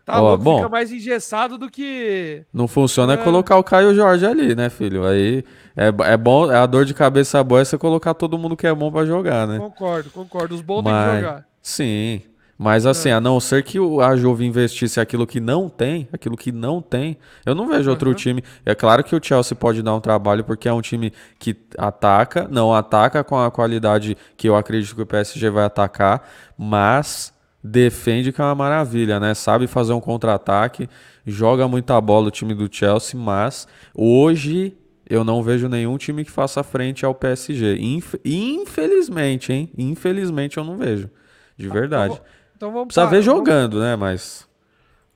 [0.05, 2.45] Tá Ó, louco, bom, fica mais engessado do que.
[2.53, 3.15] Não funciona é.
[3.15, 5.07] é colocar o Caio Jorge ali, né, filho?
[5.07, 5.45] Aí
[5.77, 8.67] é, é bom, é a dor de cabeça boa é você colocar todo mundo que
[8.67, 9.59] é bom para jogar, né?
[9.59, 10.55] Concordo, concordo.
[10.55, 11.47] Os bons Mas, têm que jogar.
[11.63, 12.23] Sim.
[12.59, 13.13] Mas assim, é.
[13.13, 17.17] a não ser que a Juve investisse aquilo que não tem, aquilo que não tem,
[17.45, 18.15] eu não vejo outro uhum.
[18.15, 18.45] time.
[18.65, 22.47] É claro que o Chelsea pode dar um trabalho porque é um time que ataca,
[22.49, 27.33] não ataca com a qualidade que eu acredito que o PSG vai atacar, mas
[27.63, 29.35] defende que é uma maravilha, né?
[29.35, 30.89] Sabe fazer um contra-ataque,
[31.25, 34.77] joga muita bola o time do Chelsea, mas hoje
[35.09, 37.77] eu não vejo nenhum time que faça frente ao PSG.
[37.77, 39.71] Inf infelizmente, hein?
[39.77, 41.09] Infelizmente eu não vejo.
[41.57, 42.15] De tá, verdade.
[42.15, 43.87] Então, então vamos Precisa ver jogando, vamos...
[43.87, 43.97] né?
[43.97, 44.49] Mas,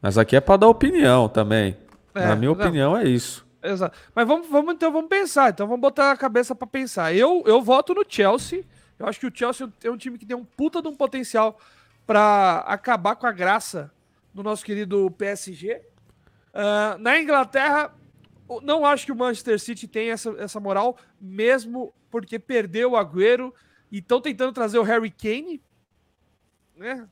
[0.00, 1.76] mas aqui é para dar opinião também.
[2.14, 2.60] É, Na minha não.
[2.60, 3.44] opinião, é isso.
[3.62, 3.98] Exato.
[4.14, 5.50] Mas vamos, vamos, então vamos pensar.
[5.50, 7.14] Então vamos botar a cabeça para pensar.
[7.14, 8.64] Eu, eu voto no Chelsea.
[8.98, 11.58] Eu acho que o Chelsea é um time que tem um puta de um potencial
[12.06, 13.92] para acabar com a graça
[14.32, 15.74] do nosso querido PSG.
[15.74, 15.82] Uh,
[16.54, 17.92] ah, na Inglaterra,
[18.62, 23.52] não acho que o Manchester City tem essa, essa moral, mesmo porque perdeu o Agüero
[23.90, 25.60] e estão tentando trazer o Harry Kane.
[26.76, 27.08] Né?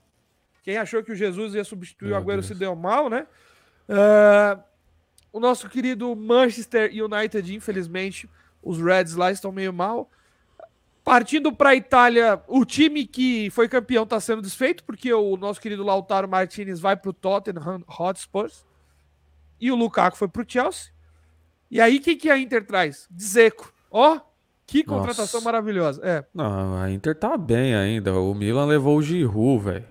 [0.63, 2.47] Quem achou que o Jesus ia substituir Meu o Agüero Deus.
[2.47, 3.27] se deu mal, né?
[3.89, 4.63] Uh,
[5.33, 8.31] o nosso querido Manchester United, infelizmente,
[8.63, 10.11] os Reds lá estão meio mal.
[11.05, 15.61] Partindo para a Itália, o time que foi campeão está sendo desfeito, porque o nosso
[15.61, 18.65] querido Lautaro Martinez vai para o Tottenham Hotspurs
[19.61, 20.93] e o Lukaku foi para o Chelsea.
[21.71, 23.07] E aí, quem que a Inter traz?
[23.11, 23.71] Dzeko.
[23.91, 24.19] Ó,
[24.67, 25.45] que contratação Nossa.
[25.45, 26.01] maravilhosa.
[26.03, 26.25] É.
[26.33, 28.15] Não, a Inter tá bem ainda.
[28.15, 29.85] O Milan levou o Giroud, velho.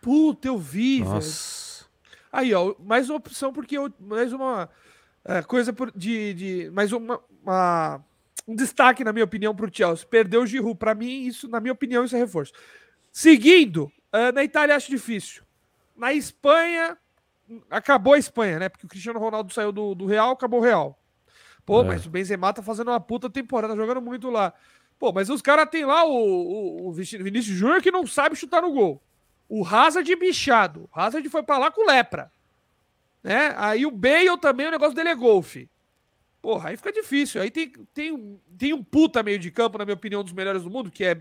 [0.00, 1.84] Puta, eu vi, Nossa.
[2.32, 4.68] Aí, ó, mais uma opção, porque eu, mais uma
[5.24, 6.70] é, coisa por, de, de.
[6.70, 8.04] Mais uma, uma
[8.46, 10.06] um destaque, na minha opinião, para o Chelsea.
[10.06, 10.78] Perdeu o Giroud.
[10.78, 12.52] Para mim, isso, na minha opinião, isso é reforço.
[13.12, 15.42] Seguindo, uh, na Itália acho difícil.
[15.96, 16.96] Na Espanha,
[17.70, 18.68] acabou a Espanha, né?
[18.68, 20.98] Porque o Cristiano Ronaldo saiu do, do Real, acabou o Real.
[21.64, 21.84] Pô, é.
[21.84, 24.52] mas o Benzema tá fazendo uma puta temporada, jogando muito lá.
[24.98, 28.62] Pô, mas os caras tem lá o, o, o Vinícius Júnior que não sabe chutar
[28.62, 29.02] no gol.
[29.48, 30.88] O Hazard bichado.
[30.92, 32.30] O Hazard foi para lá com lepra.
[33.22, 33.54] Né?
[33.56, 35.68] Aí o Bale também, o negócio dele é golfe.
[36.46, 37.42] Porra, aí fica difícil.
[37.42, 40.70] Aí tem, tem, tem um puta meio de campo, na minha opinião, dos melhores do
[40.70, 41.20] mundo, que é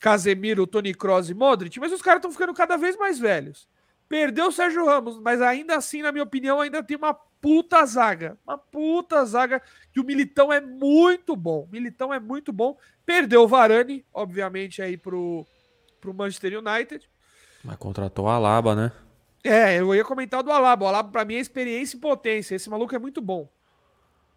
[0.00, 3.68] Casemiro, Tony Kroos e Modric, mas os caras estão ficando cada vez mais velhos.
[4.08, 8.38] Perdeu o Sérgio Ramos, mas ainda assim, na minha opinião, ainda tem uma puta zaga.
[8.42, 9.60] Uma puta zaga
[9.92, 11.64] que o Militão é muito bom.
[11.64, 12.74] O Militão é muito bom.
[13.04, 15.46] Perdeu o Varane, obviamente, aí pro,
[16.00, 17.06] pro Manchester United.
[17.62, 18.92] Mas contratou a Alaba, né?
[19.44, 20.86] É, eu ia comentar do Alaba.
[20.86, 22.54] O Alaba, pra mim, é experiência e potência.
[22.54, 23.52] Esse maluco é muito bom.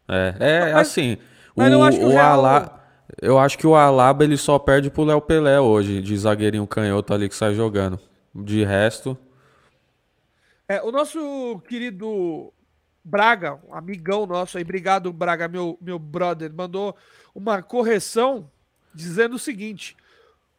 [0.08, 1.18] É, é mas, assim.
[1.56, 2.34] Mas o, o Real...
[2.34, 2.80] Alá,
[3.22, 7.14] eu acho que o Alaba ele só perde pro Léo Pelé hoje, de zagueirinho canhoto
[7.14, 8.00] ali que sai jogando.
[8.34, 9.18] De resto.
[10.68, 12.52] É, o nosso querido
[13.04, 16.94] Braga, um amigão nosso aí, obrigado, Braga, meu, meu brother, mandou
[17.34, 18.52] uma correção
[18.94, 19.96] dizendo o seguinte: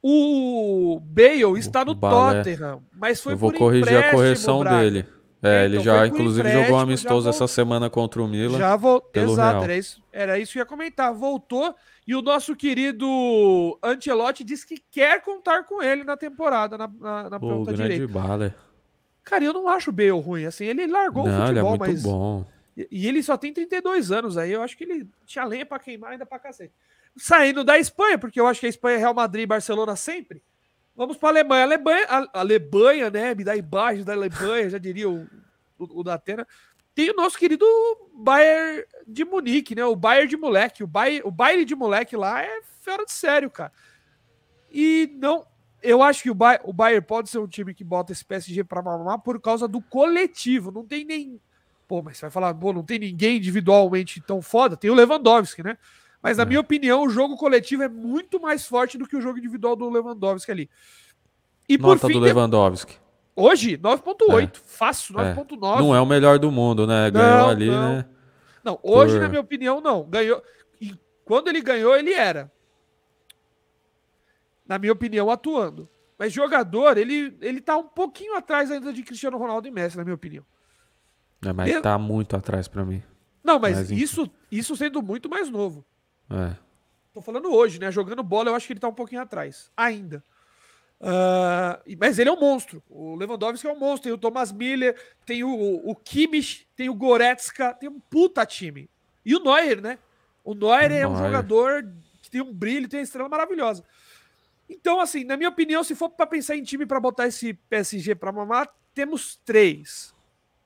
[0.03, 2.43] o Bale está no Balé.
[2.43, 4.79] Tottenham, mas foi Eu vou corrigir a correção Braga.
[4.79, 5.07] dele.
[5.43, 8.59] É, ele então, já inclusive jogou um amistoso essa semana contra o Milan.
[8.59, 9.23] Já voltou.
[9.23, 11.15] Exato, era isso, era isso que eu ia comentar.
[11.15, 11.75] Voltou
[12.07, 17.31] e o nosso querido Ancelotti disse que quer contar com ele na temporada, na, na,
[17.31, 18.09] na ponta direita.
[18.09, 18.55] Bala.
[19.23, 21.63] Cara, eu não acho o Bale ruim, assim, ele largou não, o futebol, ele é
[21.63, 22.47] muito mas bom.
[22.75, 25.79] E, e ele só tem 32 anos aí, eu acho que ele tinha lenha para
[25.79, 26.73] queimar ainda para cacete.
[27.15, 30.43] Saindo da Espanha, porque eu acho que a Espanha é Real Madrid e Barcelona sempre.
[30.99, 31.63] Vamos para a Alemanha.
[31.63, 33.33] Alemanha, Alemanha, né?
[33.33, 35.29] Me dá imagens da Alemanha, já diria o,
[35.79, 36.45] o, o da Atena.
[36.93, 37.65] Tem o nosso querido
[38.17, 39.85] Bayern de Munique, né?
[39.85, 40.83] O Bayern de moleque.
[40.83, 43.73] O Bayern, o Bayern de moleque lá é fora de sério, cara.
[44.73, 45.47] E não,
[45.81, 48.65] eu acho que o, Bayern, o Bayern pode ser um time que bota esse PSG
[48.65, 50.73] para mamar por causa do coletivo.
[50.73, 51.41] Não tem nem.
[51.87, 54.77] Pô, mas você vai falar, pô, não tem ninguém individualmente tão foda.
[54.77, 55.79] Tem o Lewandowski, né?
[56.23, 56.47] Mas, na é.
[56.47, 59.89] minha opinião, o jogo coletivo é muito mais forte do que o jogo individual do
[59.89, 60.71] Lewandowski ali.
[61.69, 62.97] E Nota por fim, do Lewandowski.
[63.37, 64.43] Hoje, 9.8.
[64.43, 64.51] É.
[64.65, 65.77] Fácil, 9.9.
[65.77, 65.81] É.
[65.81, 67.11] Não é o melhor do mundo, né?
[67.11, 67.97] Ganhou não, ali, não.
[67.97, 68.05] né?
[68.65, 69.23] Não, hoje, por...
[69.23, 70.05] na minha opinião, não.
[70.05, 70.43] Ganhou.
[70.81, 70.95] E
[71.25, 72.51] quando ele ganhou, ele era.
[74.67, 75.89] Na minha opinião, atuando.
[76.19, 80.03] Mas jogador, ele, ele tá um pouquinho atrás ainda de Cristiano Ronaldo e Messi, na
[80.03, 80.45] minha opinião.
[81.45, 81.81] É, mas ele...
[81.81, 83.03] tá muito atrás para mim.
[83.45, 85.85] Não, mas, mas isso, isso sendo muito mais novo.
[86.31, 86.57] É.
[87.13, 87.91] Tô falando hoje, né?
[87.91, 89.71] Jogando bola, eu acho que ele tá um pouquinho atrás.
[89.77, 90.23] Ainda.
[91.01, 92.83] Uh, mas ele é um monstro.
[92.89, 94.05] O Lewandowski é um monstro.
[94.05, 95.51] Tem o Thomas Miller, tem o,
[95.85, 98.89] o Kimmich, tem o Goretzka, tem um puta time.
[99.25, 99.99] E o Neuer, né?
[100.45, 101.87] O Neuer é um jogador
[102.23, 103.85] que tem um brilho, tem uma estrela maravilhosa.
[104.69, 108.15] Então, assim, na minha opinião, se for para pensar em time para botar esse PSG
[108.15, 110.15] para mamar, temos três.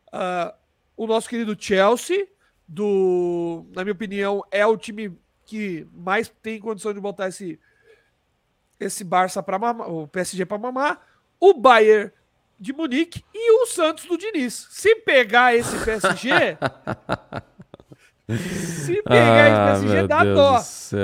[0.08, 0.52] Uh,
[0.96, 2.26] o nosso querido Chelsea,
[2.66, 5.16] do, na minha opinião, é o time
[5.52, 7.60] que mais tem condição de botar esse
[8.80, 11.06] esse Barça para mamar, o PSG para mamar,
[11.38, 12.10] o Bayern
[12.58, 14.66] de Munique e o Santos do Diniz.
[14.70, 16.30] Se pegar esse PSG,
[18.34, 20.58] se pegar ah, esse PSG dá Deus dó.
[20.60, 21.00] Céu,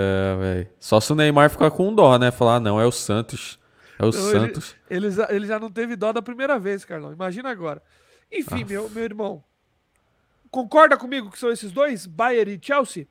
[0.80, 2.30] Só se o Neymar ficar com dó, né?
[2.30, 3.58] Falar, não, é o Santos.
[3.98, 4.74] É o Santos.
[4.88, 7.12] Ele, ele, ele, já não teve dó da primeira vez, Carlão.
[7.12, 7.82] Imagina agora.
[8.32, 8.66] Enfim, ah.
[8.66, 9.44] meu, meu irmão.
[10.50, 13.06] Concorda comigo que são esses dois, Bayern e Chelsea?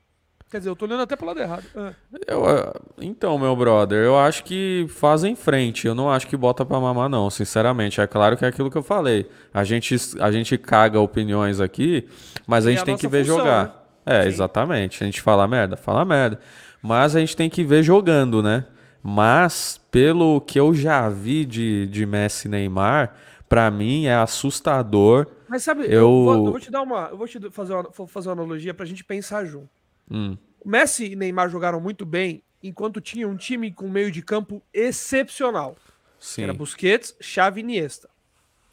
[0.50, 1.66] Quer dizer, eu tô olhando até pro lado errado.
[1.76, 1.92] Ah.
[2.26, 5.86] Eu, ah, então, meu brother, eu acho que fazem frente.
[5.86, 8.00] Eu não acho que bota pra mamar, não, sinceramente.
[8.00, 9.30] É claro que é aquilo que eu falei.
[9.54, 12.08] A gente, a gente caga opiniões aqui,
[12.48, 13.66] mas a gente é a tem que ver função, jogar.
[14.06, 14.20] Né?
[14.20, 14.28] É, Sim.
[14.30, 15.04] exatamente.
[15.04, 16.40] A gente fala merda, fala merda.
[16.82, 18.64] Mas a gente tem que ver jogando, né?
[19.04, 23.14] Mas, pelo que eu já vi de, de Messi e Neymar,
[23.50, 25.28] para mim é assustador.
[25.50, 27.10] Mas sabe, eu, eu, vou, eu vou te dar uma.
[27.12, 29.77] Eu vou te fazer uma, vou fazer uma analogia pra gente pensar junto.
[30.10, 30.38] Hum.
[30.66, 35.78] Messi e Neymar jogaram muito bem enquanto tinha um time com meio de campo excepcional.
[36.20, 36.44] Sim.
[36.44, 38.10] Era Busquets, Xavi e Iniesta.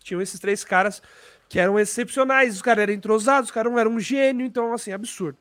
[0.01, 1.03] Tinham esses três caras
[1.49, 5.39] que eram excepcionais, os caras eram entrosados, os caras eram um gênio, então assim, absurdo.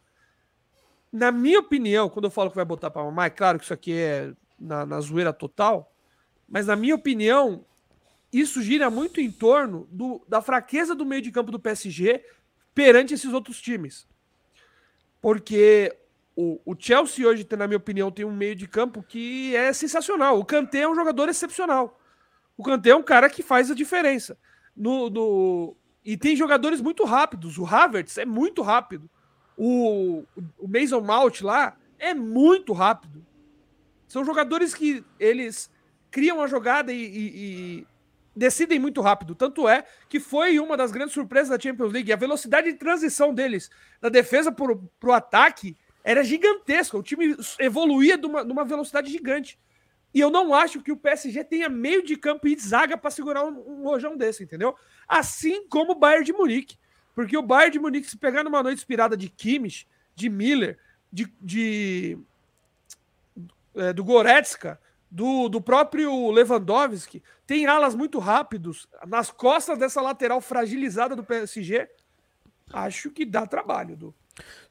[1.12, 3.74] Na minha opinião, quando eu falo que vai botar para mamar, é claro que isso
[3.74, 5.94] aqui é na, na zoeira total,
[6.48, 7.66] mas na minha opinião,
[8.32, 12.24] isso gira muito em torno do, da fraqueza do meio de campo do PSG
[12.74, 14.08] perante esses outros times.
[15.24, 15.96] Porque
[16.36, 20.38] o, o Chelsea hoje, na minha opinião, tem um meio de campo que é sensacional.
[20.38, 21.98] O Kanté é um jogador excepcional.
[22.58, 24.38] O Kanté é um cara que faz a diferença.
[24.76, 25.78] No, no...
[26.04, 27.58] E tem jogadores muito rápidos.
[27.58, 29.10] O Havertz é muito rápido.
[29.56, 30.26] O,
[30.60, 33.26] o Mason Mount lá é muito rápido.
[34.10, 35.72] São jogadores que eles
[36.12, 37.88] criam a jogada e, e, e,
[38.36, 39.36] decidem muito rápido.
[39.36, 42.12] Tanto é que foi uma das grandes surpresas da Champions League.
[42.12, 43.70] A velocidade de transição deles
[44.02, 46.98] da defesa para o ataque era gigantesca.
[46.98, 49.60] O time evoluía de uma, de uma, velocidade gigante.
[50.14, 53.46] E eu não acho que o PSG tenha meio de campo e zaga para segurar
[53.46, 54.76] um, um rojão desse, entendeu?
[55.08, 56.78] Assim como o Bayern de Munique.
[57.16, 60.78] Porque o Bayern de Munique, se pegar numa noite inspirada de Kimmich, de Miller,
[61.12, 62.18] de, de
[63.76, 64.80] é, do Goretzka,
[65.14, 71.88] do, do próprio Lewandowski, tem alas muito rápidos nas costas dessa lateral fragilizada do PSG.
[72.74, 74.16] Acho que dá trabalho, do.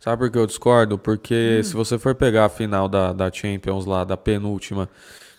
[0.00, 0.98] Sabe por que eu discordo?
[0.98, 1.62] Porque hum.
[1.62, 4.90] se você for pegar a final da, da Champions lá, da penúltima,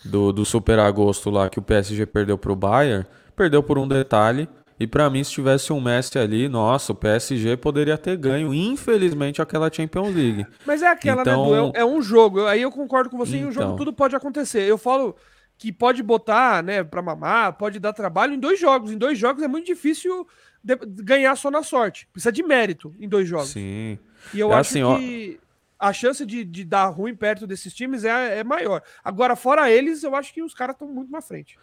[0.02, 3.04] do, do Super Agosto lá, que o PSG perdeu pro Bayern,
[3.36, 4.48] perdeu por um detalhe.
[4.78, 9.40] E para mim, se tivesse um Messi ali, nossa, o PSG poderia ter ganho, infelizmente,
[9.40, 10.46] aquela Champions League.
[10.66, 11.66] Mas é aquela, então...
[11.66, 12.46] né, É um jogo.
[12.46, 13.46] Aí eu concordo com você, então...
[13.46, 13.76] em um jogo então.
[13.76, 14.62] tudo pode acontecer.
[14.62, 15.14] Eu falo
[15.56, 18.90] que pode botar, né, pra mamar, pode dar trabalho em dois jogos.
[18.90, 20.26] Em dois jogos é muito difícil
[20.64, 22.08] ganhar só na sorte.
[22.12, 23.50] Precisa de mérito em dois jogos.
[23.50, 23.98] Sim.
[24.32, 25.40] E eu é acho assim, que
[25.78, 25.86] ó...
[25.86, 28.82] a chance de, de dar ruim perto desses times é, é maior.
[29.04, 31.56] Agora, fora eles, eu acho que os caras estão muito na frente.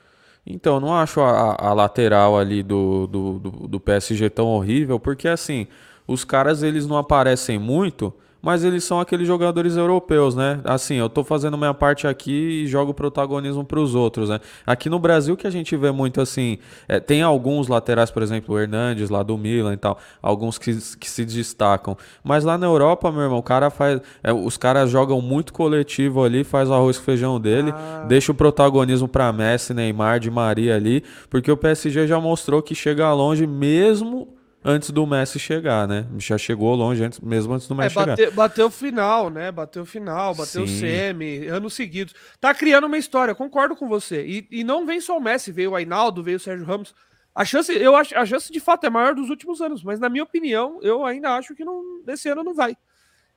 [0.46, 5.28] Então, não acho a, a lateral ali do, do, do, do, PSG tão horrível, porque
[5.28, 5.68] assim,
[6.08, 10.60] os caras eles não aparecem muito, mas eles são aqueles jogadores europeus, né?
[10.64, 14.40] Assim, eu tô fazendo minha parte aqui e jogo protagonismo para os outros, né?
[14.66, 18.56] Aqui no Brasil que a gente vê muito assim, é, tem alguns laterais, por exemplo,
[18.56, 22.66] o Hernandes lá do Milan e tal, alguns que, que se destacam, mas lá na
[22.66, 26.74] Europa, meu irmão, o cara faz, é, os caras jogam muito coletivo ali, faz o
[26.74, 28.06] arroz com feijão dele, ah.
[28.08, 32.74] deixa o protagonismo para Messi, Neymar, Di Maria ali, porque o PSG já mostrou que
[32.74, 34.28] chega longe mesmo
[34.64, 36.06] antes do Messi chegar, né?
[36.18, 38.32] Já chegou longe antes, mesmo antes do Messi é, chegar.
[38.32, 39.52] Bateu final, né?
[39.52, 40.80] Bateu final, bateu Sim.
[40.80, 42.14] semi, anos seguidos.
[42.40, 44.26] Tá criando uma história, concordo com você.
[44.26, 46.94] E, e não vem só o Messi, veio o Ainaldo, veio o Sérgio Ramos.
[47.34, 50.10] A chance, eu acho, a chance de fato é maior dos últimos anos, mas na
[50.10, 52.76] minha opinião, eu ainda acho que não, esse ano não vai.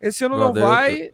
[0.01, 1.13] Esse ano não vai.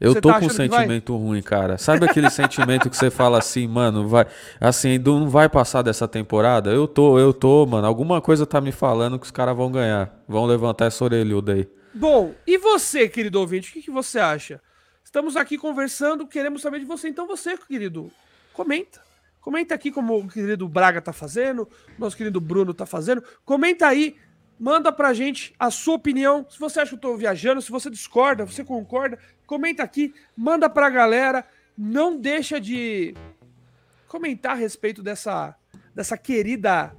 [0.00, 1.76] Eu você tô tá com um sentimento ruim, cara.
[1.76, 4.26] Sabe aquele sentimento que você fala assim, mano, vai,
[4.60, 6.70] assim, não vai passar dessa temporada?
[6.70, 7.86] Eu tô, eu tô, mano.
[7.86, 10.22] Alguma coisa tá me falando que os caras vão ganhar.
[10.28, 11.68] Vão levantar essa orelhuda aí.
[11.92, 14.60] Bom, e você, querido ouvinte, o que, que você acha?
[15.02, 17.08] Estamos aqui conversando, queremos saber de você.
[17.08, 18.12] Então você, querido,
[18.52, 19.00] comenta.
[19.40, 21.68] Comenta aqui como o querido Braga tá fazendo,
[21.98, 23.22] nosso querido Bruno tá fazendo.
[23.44, 24.16] Comenta aí
[24.58, 26.44] Manda pra gente a sua opinião.
[26.50, 30.68] Se você acha que eu tô viajando, se você discorda, você concorda, comenta aqui, manda
[30.68, 31.44] pra galera.
[31.76, 33.14] Não deixa de
[34.08, 35.54] comentar a respeito dessa,
[35.94, 36.92] dessa querida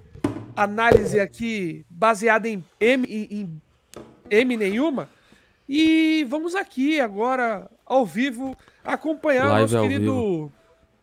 [0.55, 3.61] análise aqui baseada em M, em,
[4.29, 5.09] M nenhuma.
[5.67, 10.51] E vamos aqui agora, ao vivo, acompanhar o nosso querido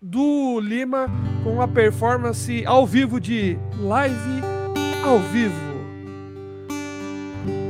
[0.00, 1.08] do Lima
[1.44, 4.42] com a performance ao vivo de live
[5.04, 5.65] ao vivo.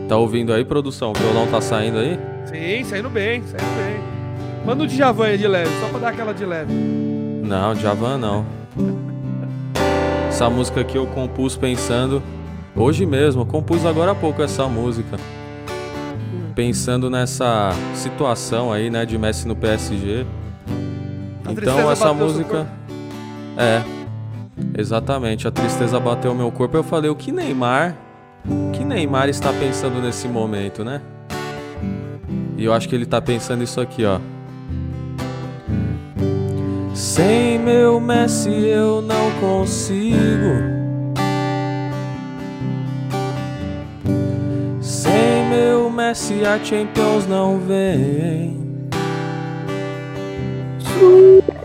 [0.08, 1.10] Tá ouvindo aí, produção?
[1.10, 2.18] O violão tá saindo aí?
[2.44, 4.00] Sim, saindo bem, saindo bem.
[4.64, 6.72] Manda o Djavan aí de leve, só pra dar aquela de leve.
[6.72, 8.46] Não, Djavan não.
[10.28, 12.22] Essa música aqui eu compus pensando.
[12.74, 15.16] Hoje mesmo, eu compus agora há pouco essa música.
[16.54, 20.24] Pensando nessa situação aí, né, de Messi no PSG.
[21.44, 22.66] A então essa música.
[23.56, 23.82] É.
[24.78, 26.76] Exatamente, a tristeza bateu meu corpo.
[26.76, 28.05] Eu falei, o que Neymar
[28.48, 31.00] o que Neymar está pensando nesse momento, né?
[32.56, 34.18] E eu acho que ele está pensando isso aqui, ó.
[36.94, 40.16] Sem meu Messi eu não consigo.
[44.80, 48.56] Sem meu Messi a Champions não vem.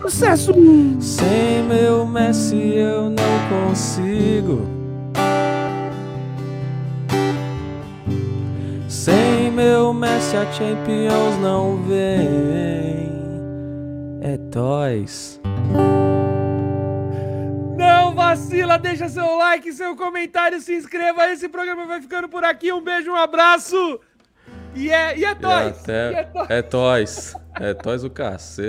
[0.01, 0.53] Sucesso!
[0.99, 4.80] Sem meu Messi eu não consigo.
[9.51, 13.09] Meu Messi a Champions não vem.
[14.21, 15.41] É toys.
[17.77, 21.31] Não vacila, deixa seu like, seu comentário, se inscreva.
[21.31, 22.71] Esse programa vai ficando por aqui.
[22.71, 23.99] Um beijo, um abraço.
[24.75, 25.77] E é, e é toys.
[25.77, 26.49] E até, e é toys.
[26.49, 27.35] É toys.
[27.59, 28.59] É toys o cacete.